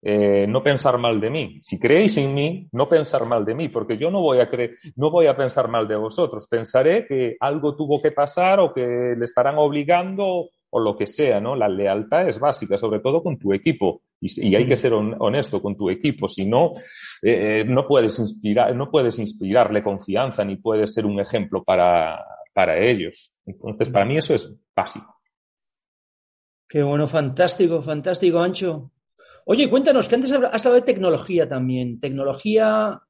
[0.02, 1.60] eh, no pensar mal de mí.
[1.62, 4.76] Si creéis en mí, no pensar mal de mí, porque yo no voy a creer,
[4.96, 6.48] no voy a pensar mal de vosotros.
[6.48, 11.40] Pensaré que algo tuvo que pasar o que le estarán obligando o lo que sea,
[11.40, 11.56] ¿no?
[11.56, 14.04] La lealtad es básica, sobre todo con tu equipo.
[14.20, 16.74] Y, hay que ser honesto con tu equipo, si no,
[17.22, 22.78] eh, no puedes inspirar, no puedes inspirarle confianza ni puedes ser un ejemplo para, para
[22.80, 23.36] ellos.
[23.46, 25.17] Entonces, para mí eso es básico.
[26.68, 28.92] Qué bueno, fantástico, fantástico, Ancho.
[29.46, 32.00] Oye, cuéntanos, que antes has hablado de tecnología también.
[32.00, 33.02] Tecnología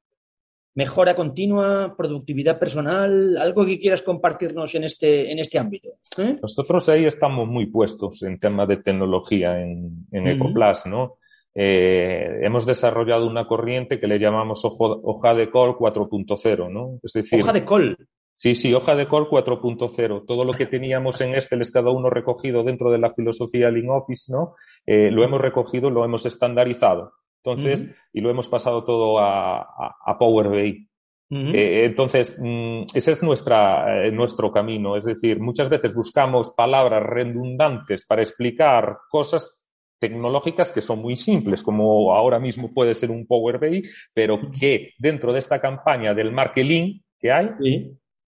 [0.78, 5.88] mejora continua, productividad personal, algo que quieras compartirnos en este, en este ámbito.
[6.18, 6.38] ¿eh?
[6.40, 11.16] Nosotros ahí estamos muy puestos en temas de tecnología en, en Ecoplas, ¿no?
[11.52, 17.00] Eh, hemos desarrollado una corriente que le llamamos hoja de col 4.0, ¿no?
[17.02, 17.96] Es decir, hoja de col.
[18.38, 20.24] Sí, sí, hoja de col 4.0.
[20.24, 23.90] Todo lo que teníamos en Excel es cada uno recogido dentro de la filosofía Lean
[23.90, 24.54] Office, ¿no?
[24.86, 27.14] Eh, lo hemos recogido, lo hemos estandarizado.
[27.42, 30.88] Entonces, y lo hemos pasado todo a, a, Power BI.
[31.30, 34.96] Eh, entonces, mm, ese es nuestra, eh, nuestro camino.
[34.96, 39.64] Es decir, muchas veces buscamos palabras redundantes para explicar cosas
[39.98, 43.82] tecnológicas que son muy simples, como ahora mismo puede ser un Power BI,
[44.14, 47.48] pero que dentro de esta campaña del marketing que hay,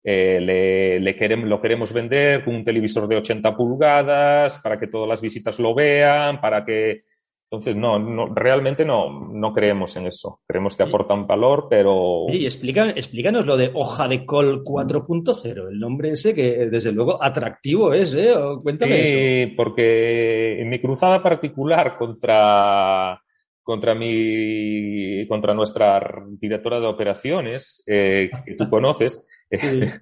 [0.10, 4.88] eh, le, le queremos, lo queremos vender con un televisor de 80 pulgadas para que
[4.88, 7.02] todas las visitas lo vean, para que
[7.50, 10.42] entonces, no, no, realmente no, no creemos en eso.
[10.46, 12.26] Creemos que aportan valor, pero...
[12.30, 17.16] Y explica, explícanos lo de hoja de col 4.0, el nombre ese que desde luego
[17.22, 18.34] atractivo es, ¿eh?
[18.62, 23.22] Cuéntame sí, porque en mi cruzada particular contra,
[23.68, 26.00] contra mi, contra nuestra
[26.40, 29.28] directora de operaciones, eh, que tú conoces,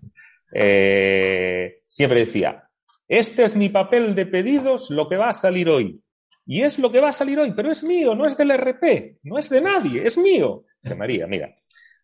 [0.53, 2.69] eh, siempre decía,
[3.07, 5.99] este es mi papel de pedidos, lo que va a salir hoy.
[6.45, 9.17] Y es lo que va a salir hoy, pero es mío, no es del RP,
[9.23, 10.65] no es de nadie, es mío.
[10.79, 11.55] De María, mira,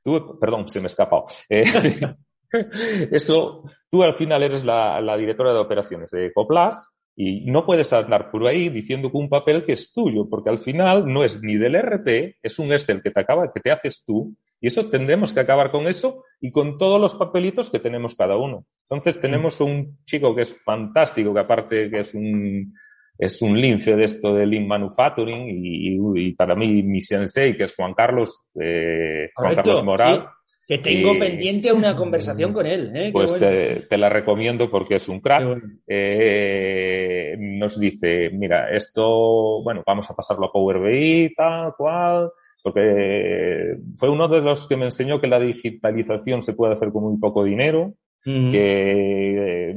[0.04, 1.28] tú, perdón, se me ha escapado.
[2.54, 2.58] Eh,
[3.12, 6.92] eso, tú al final eres la, la, directora de operaciones de Ecoplas
[7.24, 10.58] y no puedes andar por ahí diciendo que un papel que es tuyo, porque al
[10.58, 14.04] final no es ni del RP, es un Excel que te acaba, que te haces
[14.04, 18.16] tú, y eso tendremos que acabar con eso y con todos los papelitos que tenemos
[18.16, 18.66] cada uno.
[18.90, 22.74] Entonces tenemos un chico que es fantástico, que aparte que es un,
[23.20, 27.76] es un lince de esto de Lean Manufacturing y, para mí mi sensei, que es
[27.76, 30.28] Juan Carlos, eh, Juan Carlos Moral.
[30.68, 32.92] Que tengo pendiente una conversación con él.
[32.96, 33.10] ¿eh?
[33.12, 35.62] Pues te, la recomiendo porque es un crack.
[35.88, 42.30] Eh, nos dice, mira, esto, bueno, vamos a pasarlo a Power BI, tal cual,
[42.64, 47.04] porque fue uno de los que me enseñó que la digitalización se puede hacer con
[47.04, 49.74] muy poco dinero que,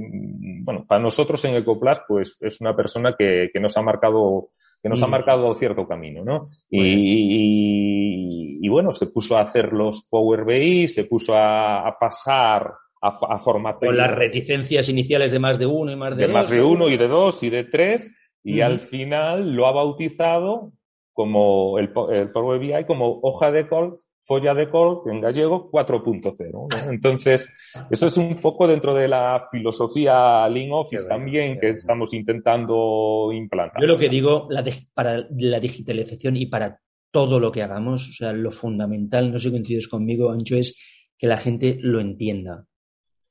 [0.63, 4.51] bueno, para nosotros en Ecoplas, pues es una persona que, que nos ha marcado,
[4.85, 6.47] que nos ha marcado cierto camino, ¿no?
[6.69, 12.71] Y, y, bueno, se puso a hacer los Power BI, se puso a, a pasar
[13.01, 13.93] a, a formatear.
[13.93, 16.91] Con las reticencias iniciales de más de uno y más de, de más de uno
[16.91, 20.73] y de dos y de tres, y al final lo ha bautizado
[21.15, 26.91] como el, el Power BI como hoja de call folla de col en gallego 4.0.
[26.91, 33.31] Entonces, eso es un poco dentro de la filosofía Lean Office también que estamos intentando
[33.33, 33.81] implantar.
[33.81, 38.13] Yo lo que digo, la para la digitalización y para todo lo que hagamos, o
[38.13, 40.77] sea, lo fundamental, no sé si coincides conmigo, Ancho, es
[41.17, 42.67] que la gente lo entienda.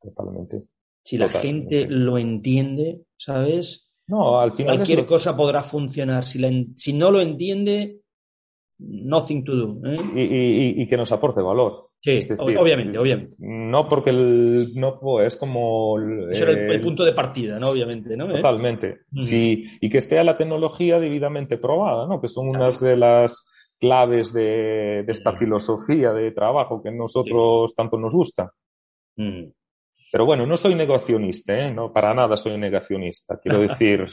[0.01, 0.63] Totalmente.
[1.03, 3.91] Si la gente lo entiende, ¿sabes?
[4.07, 4.77] No, al final.
[4.77, 6.25] Cualquier cosa podrá funcionar.
[6.25, 8.02] Si, la, si no lo entiende,
[8.79, 9.81] nothing to do.
[9.85, 10.75] ¿eh?
[10.77, 11.89] Y, que nos aporte valor.
[12.01, 13.35] Sí, obviamente, obviamente.
[13.39, 15.97] No porque el, no es como...
[15.97, 17.69] El, Eso era el, punto de partida, ¿no?
[17.69, 18.29] Obviamente, ¿no?
[18.29, 18.35] ¿Eh?
[18.35, 19.01] Totalmente.
[19.21, 22.19] Sí, y que esté la tecnología debidamente probada, ¿no?
[22.19, 27.97] Que son unas de las claves de, esta filosofía de trabajo que a nosotros tanto
[27.97, 28.51] nos gusta.
[30.13, 31.73] Pero bueno, no soy negacionista, ¿eh?
[31.73, 33.39] no, para nada soy negacionista.
[33.41, 34.05] Quiero decir,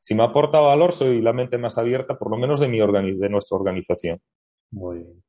[0.00, 3.28] si me aporta valor, soy la mente más abierta, por lo menos de, mi de
[3.28, 4.20] nuestra organización.
[4.70, 5.24] Muy bien.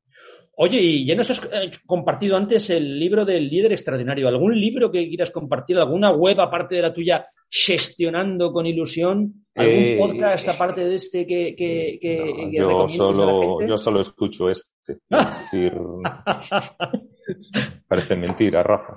[0.57, 4.27] Oye, y ya nos has eh, compartido antes el libro del líder extraordinario.
[4.27, 5.79] ¿Algún libro que quieras compartir?
[5.79, 9.33] ¿Alguna web aparte de la tuya gestionando con ilusión?
[9.55, 14.99] ¿Algún eh, podcast aparte de este que, que, que, yo solo Yo solo escucho este.
[15.09, 15.73] decir,
[17.87, 18.93] parece mentira, Rafa.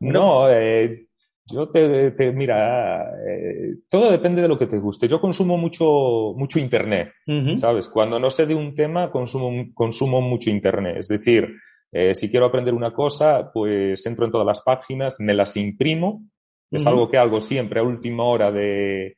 [0.00, 1.06] No, eh,
[1.46, 5.08] yo te, mira, eh, todo depende de lo que te guste.
[5.08, 7.12] Yo consumo mucho, mucho internet,
[7.56, 7.88] ¿sabes?
[7.88, 10.96] Cuando no sé de un tema, consumo, consumo mucho internet.
[10.98, 11.48] Es decir,
[11.90, 16.22] eh, si quiero aprender una cosa, pues entro en todas las páginas, me las imprimo.
[16.70, 19.16] Es algo que hago siempre a última hora de,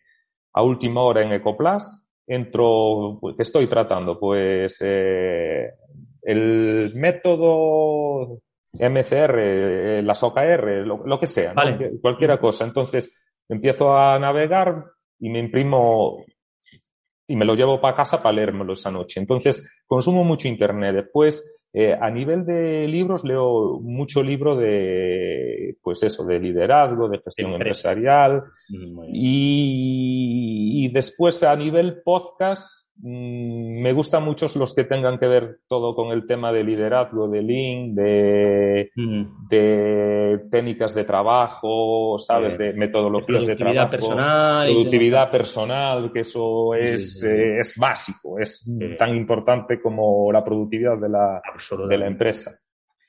[0.53, 2.09] a última hora en Ecoplas.
[2.27, 4.19] Entro, pues, ¿qué estoy tratando?
[4.19, 8.41] Pues, el método
[8.79, 11.55] MCR, eh, las OKR, lo, que sea,
[12.01, 12.65] cualquier cosa.
[12.65, 14.85] Entonces empiezo a navegar
[15.19, 16.25] y me imprimo
[17.27, 19.21] y me lo llevo para casa para leérmelo esa noche.
[19.21, 20.95] Entonces consumo mucho Internet.
[20.95, 27.19] Después Eh, a nivel de libros, leo mucho libro de, pues eso, de liderazgo, de
[27.19, 28.45] gestión empresarial.
[29.09, 35.59] Y, y, después a nivel podcast, mmm, me gustan muchos los que tengan que ver
[35.67, 39.49] todo con el tema de liderazgo, de Lean, de, mm.
[39.49, 42.57] de técnicas de trabajo, ¿sabes?
[42.57, 43.91] De metodologías de, trabajo.
[43.91, 47.33] Personal productividad personal, que eso es, sí, sí.
[47.33, 52.53] Eh, es básico, es tan importante como la productividad de la, de la empresa.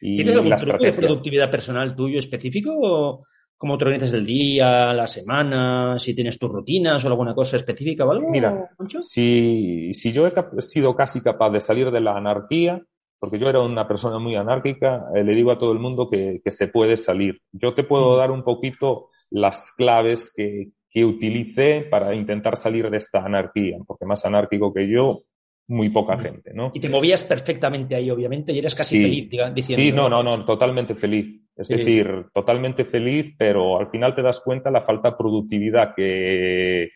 [0.02, 2.72] Y ¿Tienes algún truco de productividad personal tuyo específico?
[2.74, 3.24] O
[3.58, 5.98] ¿Cómo te organizas el día, la semana?
[5.98, 8.30] Si tienes tus rutinas o alguna cosa específica o algo.
[8.30, 12.82] Mira, si, si yo he sido casi capaz de salir de la anarquía,
[13.18, 16.42] porque yo era una persona muy anárquica, eh, le digo a todo el mundo que,
[16.44, 17.42] que, se puede salir.
[17.54, 22.98] Yo te puedo dar un poquito las claves que, que utilicé para intentar salir de
[22.98, 25.20] esta anarquía, porque más anárquico que yo
[25.68, 26.72] muy poca gente, ¿no?
[26.74, 29.04] Y te movías perfectamente ahí, obviamente, y eres casi sí.
[29.04, 29.84] feliz, diciendo.
[29.84, 31.42] Sí, no, no, no, totalmente feliz.
[31.56, 31.76] Es sí.
[31.76, 36.90] decir, totalmente feliz, pero al final te das cuenta la falta de productividad que,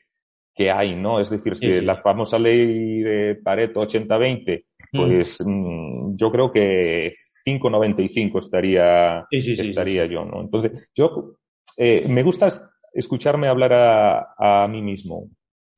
[0.54, 1.20] que hay, ¿no?
[1.20, 1.82] Es decir, si sí.
[1.82, 6.16] la famosa ley de Pareto 80-20, pues mm.
[6.16, 7.14] yo creo que
[7.48, 10.42] 5,95 estaría, estaría yo, ¿no?
[10.42, 11.38] Entonces, yo
[11.78, 12.48] eh, me gusta
[12.94, 15.30] escucharme hablar a, a mí mismo,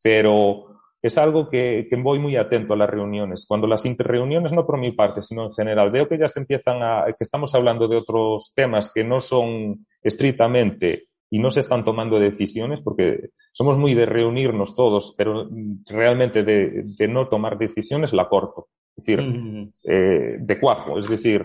[0.02, 0.71] pero
[1.02, 3.46] es algo que, que, voy muy atento a las reuniones.
[3.48, 6.82] Cuando las interreuniones, no por mi parte, sino en general, veo que ya se empiezan
[6.84, 11.84] a, que estamos hablando de otros temas que no son estrictamente y no se están
[11.84, 15.50] tomando decisiones, porque somos muy de reunirnos todos, pero
[15.88, 18.68] realmente de, de no tomar decisiones la corto.
[18.98, 19.74] Es decir, mm.
[19.86, 21.44] eh, de cuajo, es decir...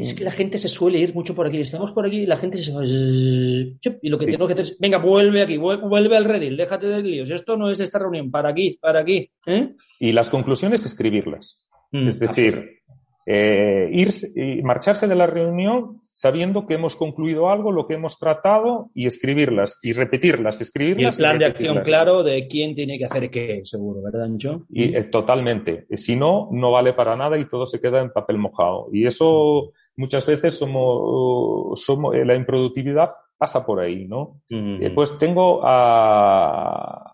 [0.00, 1.60] Es que la gente se suele ir mucho por aquí.
[1.60, 2.72] Estamos por aquí y la gente se...
[2.72, 4.30] Y lo que sí.
[4.30, 7.30] tengo que hacer es, venga, vuelve aquí, vuelve al redil, déjate de líos.
[7.30, 9.30] Esto no es esta reunión, para aquí, para aquí.
[9.46, 9.74] ¿eh?
[9.98, 11.68] Y las conclusiones, escribirlas.
[11.90, 12.80] Mm, es decir,
[13.26, 18.18] eh, irse, y marcharse de la reunión sabiendo que hemos concluido algo, lo que hemos
[18.18, 21.20] tratado y escribirlas y repetirlas, escribirlas.
[21.20, 24.24] Y el plan y de acción claro de quién tiene que hacer qué, seguro, ¿verdad,
[24.24, 24.64] Ancho?
[24.70, 25.86] Y eh, totalmente.
[25.90, 28.88] Si no, no vale para nada y todo se queda en papel mojado.
[28.94, 34.40] Y eso muchas veces somos, somos eh, la improductividad pasa por ahí, ¿no?
[34.48, 34.84] Mm.
[34.84, 37.12] Eh, pues tengo a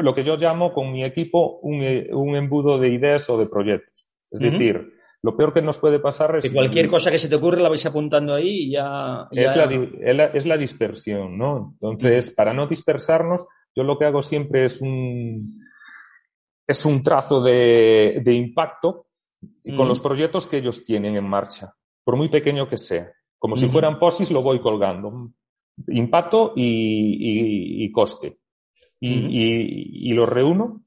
[0.00, 1.84] lo que yo llamo con mi equipo un,
[2.14, 4.10] un embudo de ideas o de proyectos.
[4.32, 4.50] Es uh -huh.
[4.50, 4.93] decir,
[5.24, 6.44] lo peor que nos puede pasar es...
[6.44, 9.26] Que cualquier cosa que se te ocurre la vais apuntando ahí y ya...
[9.32, 9.42] ya...
[9.42, 9.56] Es,
[10.16, 11.72] la, es, la, dispersión, ¿no?
[11.80, 15.64] Entonces, para no dispersarnos, yo lo que hago siempre es un,
[16.66, 19.06] es un trazo de, de impacto
[19.64, 19.74] mm.
[19.74, 23.10] con los proyectos que ellos tienen en marcha, por muy pequeño que sea.
[23.38, 23.58] Como mm.
[23.58, 25.30] si fueran POSIS, lo voy colgando.
[25.88, 28.40] Impacto y, y, y coste.
[29.00, 29.28] Y, mm.
[29.30, 30.82] y, lo reúno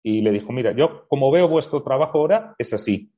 [0.00, 3.10] y le dijo, mira, yo como veo vuestro trabajo ahora, es así.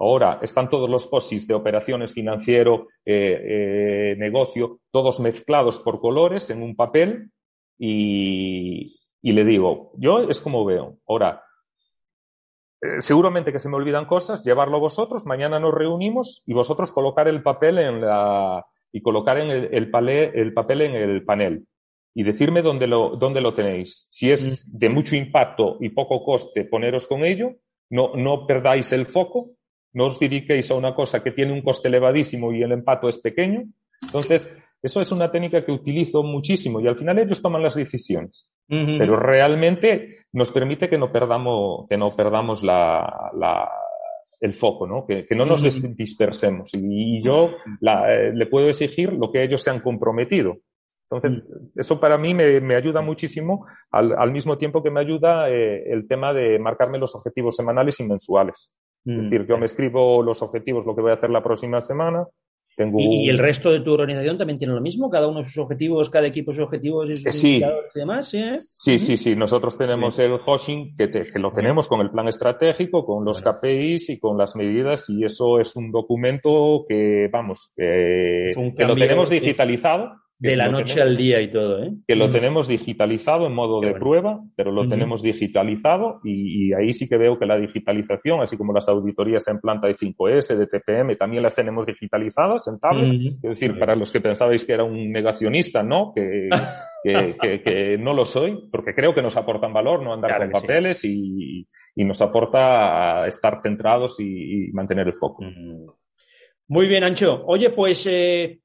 [0.00, 6.48] Ahora están todos los POSIS de operaciones financiero, eh, eh, negocio, todos mezclados por colores
[6.48, 7.30] en un papel
[7.78, 10.96] y, y le digo, yo es como veo.
[11.06, 11.44] Ahora,
[12.80, 17.28] eh, seguramente que se me olvidan cosas, llevarlo vosotros, mañana nos reunimos y vosotros colocar
[17.28, 21.66] el papel en la, y colocar en el, el, palé, el papel en el panel
[22.14, 24.08] y decirme dónde lo, dónde lo tenéis.
[24.10, 27.56] Si es de mucho impacto y poco coste, poneros con ello,
[27.90, 29.50] no, no perdáis el foco
[29.92, 33.18] no os dediquéis a una cosa que tiene un coste elevadísimo y el empato es
[33.18, 33.64] pequeño.
[34.02, 38.50] Entonces, eso es una técnica que utilizo muchísimo y al final ellos toman las decisiones.
[38.68, 38.98] Uh -huh.
[38.98, 43.68] Pero realmente nos permite que no perdamos, que no perdamos la, la
[44.40, 45.04] el foco, ¿no?
[45.06, 45.94] Que, que no nos uh -huh.
[45.94, 46.70] dispersemos.
[46.74, 50.56] Y yo la, eh, le puedo exigir lo que ellos se han comprometido.
[51.10, 55.50] Entonces, eso para mí me, me ayuda muchísimo, al, al, mismo tiempo que me ayuda
[55.50, 58.72] eh, el tema de marcarme los objetivos semanales y mensuales.
[59.04, 59.22] Es mm.
[59.22, 62.26] decir, yo me escribo los objetivos, lo que voy a hacer la próxima semana.
[62.76, 63.00] Tengo...
[63.00, 65.10] ¿Y, ¿Y, el resto de tu organización también tiene lo mismo?
[65.10, 67.62] ¿Cada uno sus objetivos, cada equipo sus objetivos y sus eh, sí.
[67.94, 68.28] y demás?
[68.28, 68.42] ¿sí?
[68.60, 69.34] Sí, sí, sí.
[69.34, 70.22] Nosotros tenemos sí.
[70.22, 73.58] el Hoshing, que, te, que, lo tenemos con el plan estratégico, con los bueno.
[73.58, 78.94] KPIs y con las medidas, y eso es un documento que, vamos, que, que lo
[78.94, 81.92] tenemos digitalizado de la noche tenemos, al día y todo, ¿eh?
[82.08, 82.32] Que lo mm.
[82.32, 84.04] tenemos digitalizado en modo Qué de bueno.
[84.04, 88.56] prueba, pero lo tenemos digitalizado y, y, ahí sí que veo que la digitalización, así
[88.56, 93.20] como las auditorías en planta de 5S, de TPM, también las tenemos digitalizadas en tablet.
[93.42, 96.12] Es decir, para los que pensabais que era un negacionista, ¿no?
[96.14, 96.48] Que,
[97.04, 100.50] que, que, que, no lo soy, porque creo que nos aportan valor, no andar claro
[100.50, 101.66] con papeles sí.
[101.94, 105.44] y, y, nos aporta a estar centrados y, y mantener el foco.
[106.68, 107.44] Muy bien, Ancho.
[107.44, 108.06] Oye, pues...
[108.10, 108.58] Eh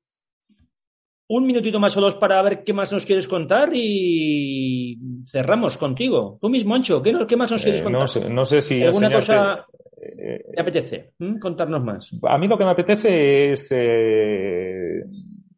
[1.28, 4.98] un minutito más o dos para ver qué más nos quieres contar y
[5.28, 6.38] cerramos contigo.
[6.42, 8.00] Tú mismo, Ancho, ¿qué, qué más nos quieres contar?
[8.00, 9.66] Eh, no, sé, no sé si ¿Alguna cosa
[10.56, 11.14] te apetece?
[11.20, 11.40] ¿Mm?
[11.40, 12.12] Contarnos más.
[12.24, 15.04] A mí lo que me apetece es, eh,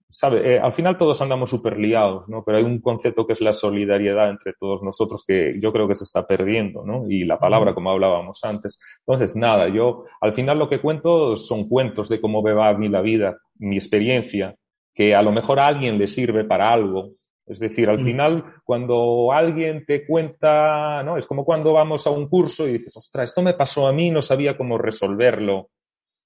[0.10, 2.44] sabe, eh, al final todos andamos súper liados, ¿no?
[2.46, 5.96] Pero hay un concepto que es la solidaridad entre todos nosotros que yo creo que
[5.96, 7.10] se está perdiendo, ¿no?
[7.10, 8.80] Y la palabra, como hablábamos antes.
[9.06, 12.78] Entonces, nada, yo al final lo que cuento son cuentos de cómo me va a
[12.78, 14.56] mí la vida, mi experiencia,
[14.98, 17.12] que a lo mejor a alguien le sirve para algo.
[17.46, 21.18] Es decir, al final, cuando alguien te cuenta, ¿no?
[21.18, 24.10] Es como cuando vamos a un curso y dices, ostras, esto me pasó a mí,
[24.10, 25.70] no sabía cómo resolverlo.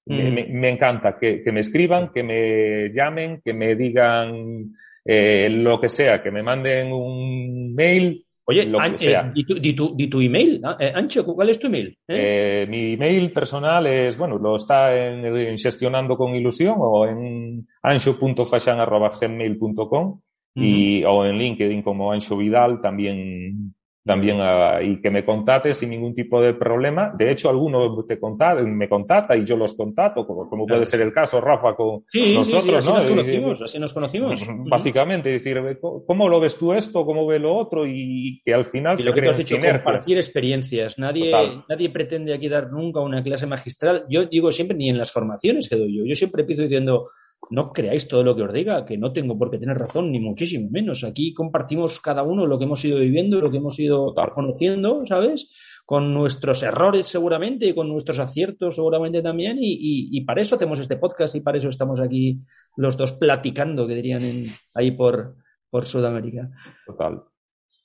[0.06, 5.78] Me, me, encanta que, que, me escriban, que me llamen, que me digan eh, lo
[5.78, 8.26] que sea, que me manden un mail.
[8.44, 9.28] Oye, lo que sea.
[9.28, 11.96] Eh, di, tu, di, tu, di, tu, email, eh, Ancho, ¿cuál es tu email?
[12.08, 12.66] Eh?
[12.68, 20.06] mi email personal es, bueno, lo está en, en gestionando con ilusión o en ancho.fashion.gmail.com
[20.08, 20.20] uh
[20.54, 20.54] -huh.
[20.54, 23.74] y, o en LinkedIn como Ancho Vidal también
[24.04, 27.12] también uh, y que me contacte sin ningún tipo de problema.
[27.16, 31.00] De hecho, algunos te contacta, me contacta y yo los contacto, como, como puede ser
[31.00, 32.96] el caso, Rafa, con sí, nosotros, sí, sí, ¿no?
[32.96, 34.42] Nos conocimos, así nos conocimos.
[34.68, 35.60] Básicamente, decir,
[36.06, 37.04] ¿cómo lo ves tú esto?
[37.04, 37.86] ¿Cómo ve lo otro?
[37.86, 39.82] Y que al final y se dicho, sinergias.
[39.82, 40.98] Compartir experiencias.
[40.98, 41.30] Nadie,
[41.68, 44.04] nadie pretende aquí dar nunca una clase magistral.
[44.08, 46.04] Yo digo siempre, ni en las formaciones que doy yo.
[46.04, 47.10] Yo siempre empiezo diciendo,
[47.50, 50.20] no creáis todo lo que os diga, que no tengo por qué tener razón, ni
[50.20, 51.04] muchísimo menos.
[51.04, 55.50] Aquí compartimos cada uno lo que hemos ido viviendo, lo que hemos ido conociendo, ¿sabes?
[55.84, 59.58] Con nuestros errores seguramente y con nuestros aciertos seguramente también.
[59.58, 62.40] Y, y, y, para eso hacemos este podcast y para eso estamos aquí
[62.76, 65.36] los dos platicando, que dirían en, ahí por,
[65.68, 66.50] por Sudamérica.
[66.86, 67.31] Total.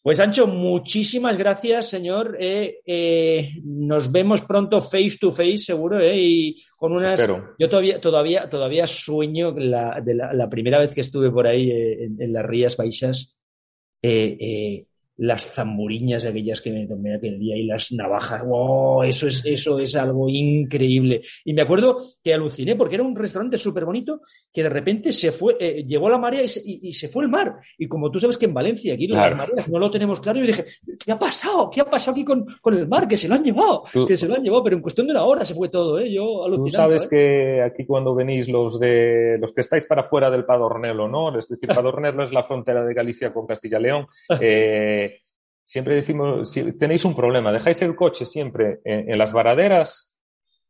[0.08, 2.38] Pues Ancho, muchísimas gracias, señor.
[2.40, 7.20] Eh, eh, nos vemos pronto face to face, seguro, eh, y con unas.
[7.60, 11.70] Yo todavía, todavía, todavía sueño la, de la, la, primera vez que estuve por ahí
[11.70, 13.36] eh, en, en, las Rías Baixas.
[14.02, 14.86] Eh,
[15.18, 19.80] las zamburiñas aquellas que me tomé aquel día y las navajas, wow, eso es, eso
[19.80, 21.22] es algo increíble.
[21.44, 24.22] Y me acuerdo que aluciné porque era un restaurante súper bonito
[24.54, 27.24] que de repente se fue, eh, llegó la marea y se, y, y se, fue
[27.24, 27.56] el mar.
[27.78, 29.36] Y como tú sabes que en Valencia aquí claro.
[29.36, 30.66] las mareas no lo tenemos claro, yo dije,
[31.04, 31.70] ¿qué ha pasado?
[31.70, 33.08] ¿Qué ha pasado aquí con, con el mar?
[33.08, 35.14] Que se lo han llevado, tú, que se lo han llevado, pero en cuestión de
[35.14, 36.12] una hora se fue todo, ¿eh?
[36.12, 36.70] Yo aluciné.
[36.70, 37.08] Tú sabes ¿eh?
[37.10, 41.38] que aquí cuando venís los de, los que estáis para fuera del Padornelo, ¿no?
[41.38, 44.08] Es decir, Padornelo es la frontera de Galicia con Castilla-León.
[44.40, 45.07] Eh,
[45.68, 50.18] siempre decimos, si tenéis un problema, dejáis el coche siempre en, en las varaderas,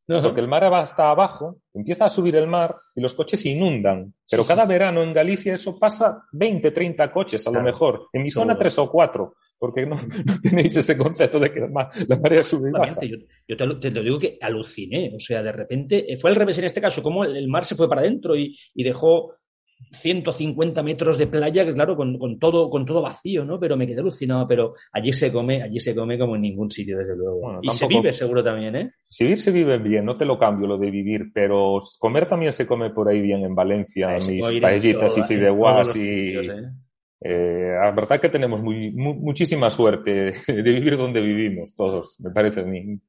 [0.08, 0.24] -huh.
[0.24, 4.14] porque el mar está abajo, empieza a subir el mar y los coches se inundan.
[4.30, 4.70] Pero sí, cada sí.
[4.70, 7.66] verano en Galicia eso pasa 20, 30 coches a claro.
[7.66, 8.08] lo mejor.
[8.12, 8.60] En mi zona Todo.
[8.60, 12.70] tres o cuatro, porque no, no, tenéis ese concepto de que la, la marea sube
[12.70, 13.00] y baja.
[13.02, 13.18] Yo,
[13.48, 16.58] yo te, lo, te, digo que aluciné, o sea, de repente, eh, fue al revés
[16.58, 19.36] en este caso, como el, el mar se fue para adentro y, y dejó
[19.80, 23.60] 150 metros de playa, que claro, con, con, todo, con todo vacío, ¿no?
[23.60, 26.98] Pero me quedé alucinado, pero allí se come, allí se come como en ningún sitio,
[26.98, 27.40] desde luego.
[27.40, 27.92] Bueno, y tampoco...
[27.92, 28.92] se vive seguro también, ¿eh?
[29.08, 32.54] Si vivir se vive bien, no te lo cambio lo de vivir, pero comer también
[32.54, 36.02] se come por ahí bien en Valencia, pues mis paellitas y fideuás y...
[36.02, 36.72] Sitios, ¿eh?
[37.20, 42.32] Eh, la verdad que tenemos muy, muy, muchísima suerte de vivir donde vivimos todos, me
[42.32, 43.00] parece a mí.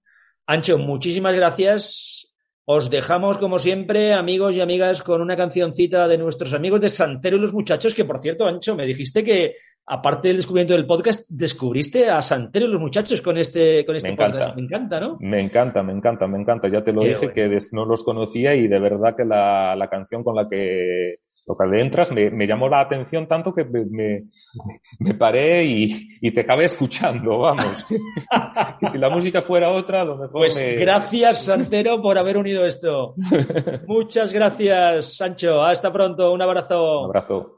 [0.47, 2.18] Ancho, muchísimas gracias.
[2.71, 7.39] Os dejamos, como siempre, amigos y amigas, con una cancioncita de nuestros amigos de Santero
[7.39, 9.55] y los Muchachos, que por cierto, Ancho, me dijiste que,
[9.87, 14.11] aparte del descubrimiento del podcast, descubriste a Santero y los Muchachos con este, con este
[14.11, 14.35] me podcast.
[14.35, 14.55] Encanta.
[14.55, 15.17] Me encanta, ¿no?
[15.19, 16.69] Me encanta, me encanta, me encanta.
[16.69, 17.35] Ya te lo Qué dije bueno.
[17.35, 21.57] que no los conocía y de verdad que la, la canción con la que lo
[21.57, 24.25] que adentras me, me, llamó la atención tanto que me, me,
[24.99, 27.87] me paré y, y, te acabé escuchando, vamos.
[28.81, 32.67] y si la música fuera otra, a lo mejor Pues gracias, Santero, por haber unido
[32.67, 33.15] esto.
[33.87, 35.63] Muchas gracias, Sancho.
[35.63, 36.33] Hasta pronto.
[36.33, 37.01] Un abrazo.
[37.01, 37.58] Un abrazo.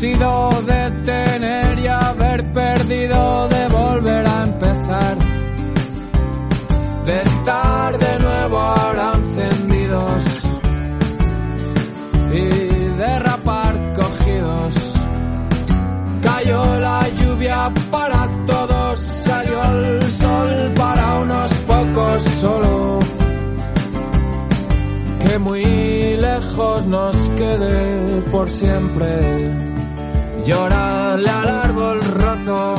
[0.00, 5.18] Sido de tener y haber perdido, de volver a empezar,
[7.04, 10.24] de estar de nuevo ahora encendidos
[12.32, 12.48] y
[12.96, 14.74] derrapar cogidos.
[16.22, 23.00] Cayó la lluvia para todos, salió el sol para unos pocos solo.
[25.26, 25.64] Que muy
[26.16, 29.69] lejos nos quede por siempre.
[30.50, 32.74] Llorarle al árbol roto.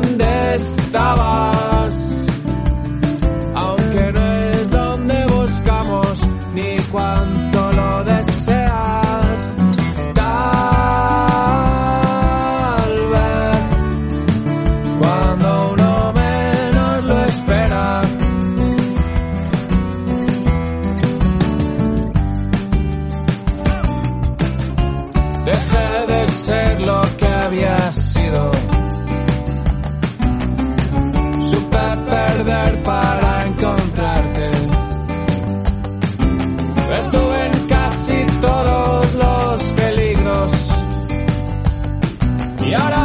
[0.00, 1.21] ¿Dónde estabas?
[42.72, 43.01] Y ahora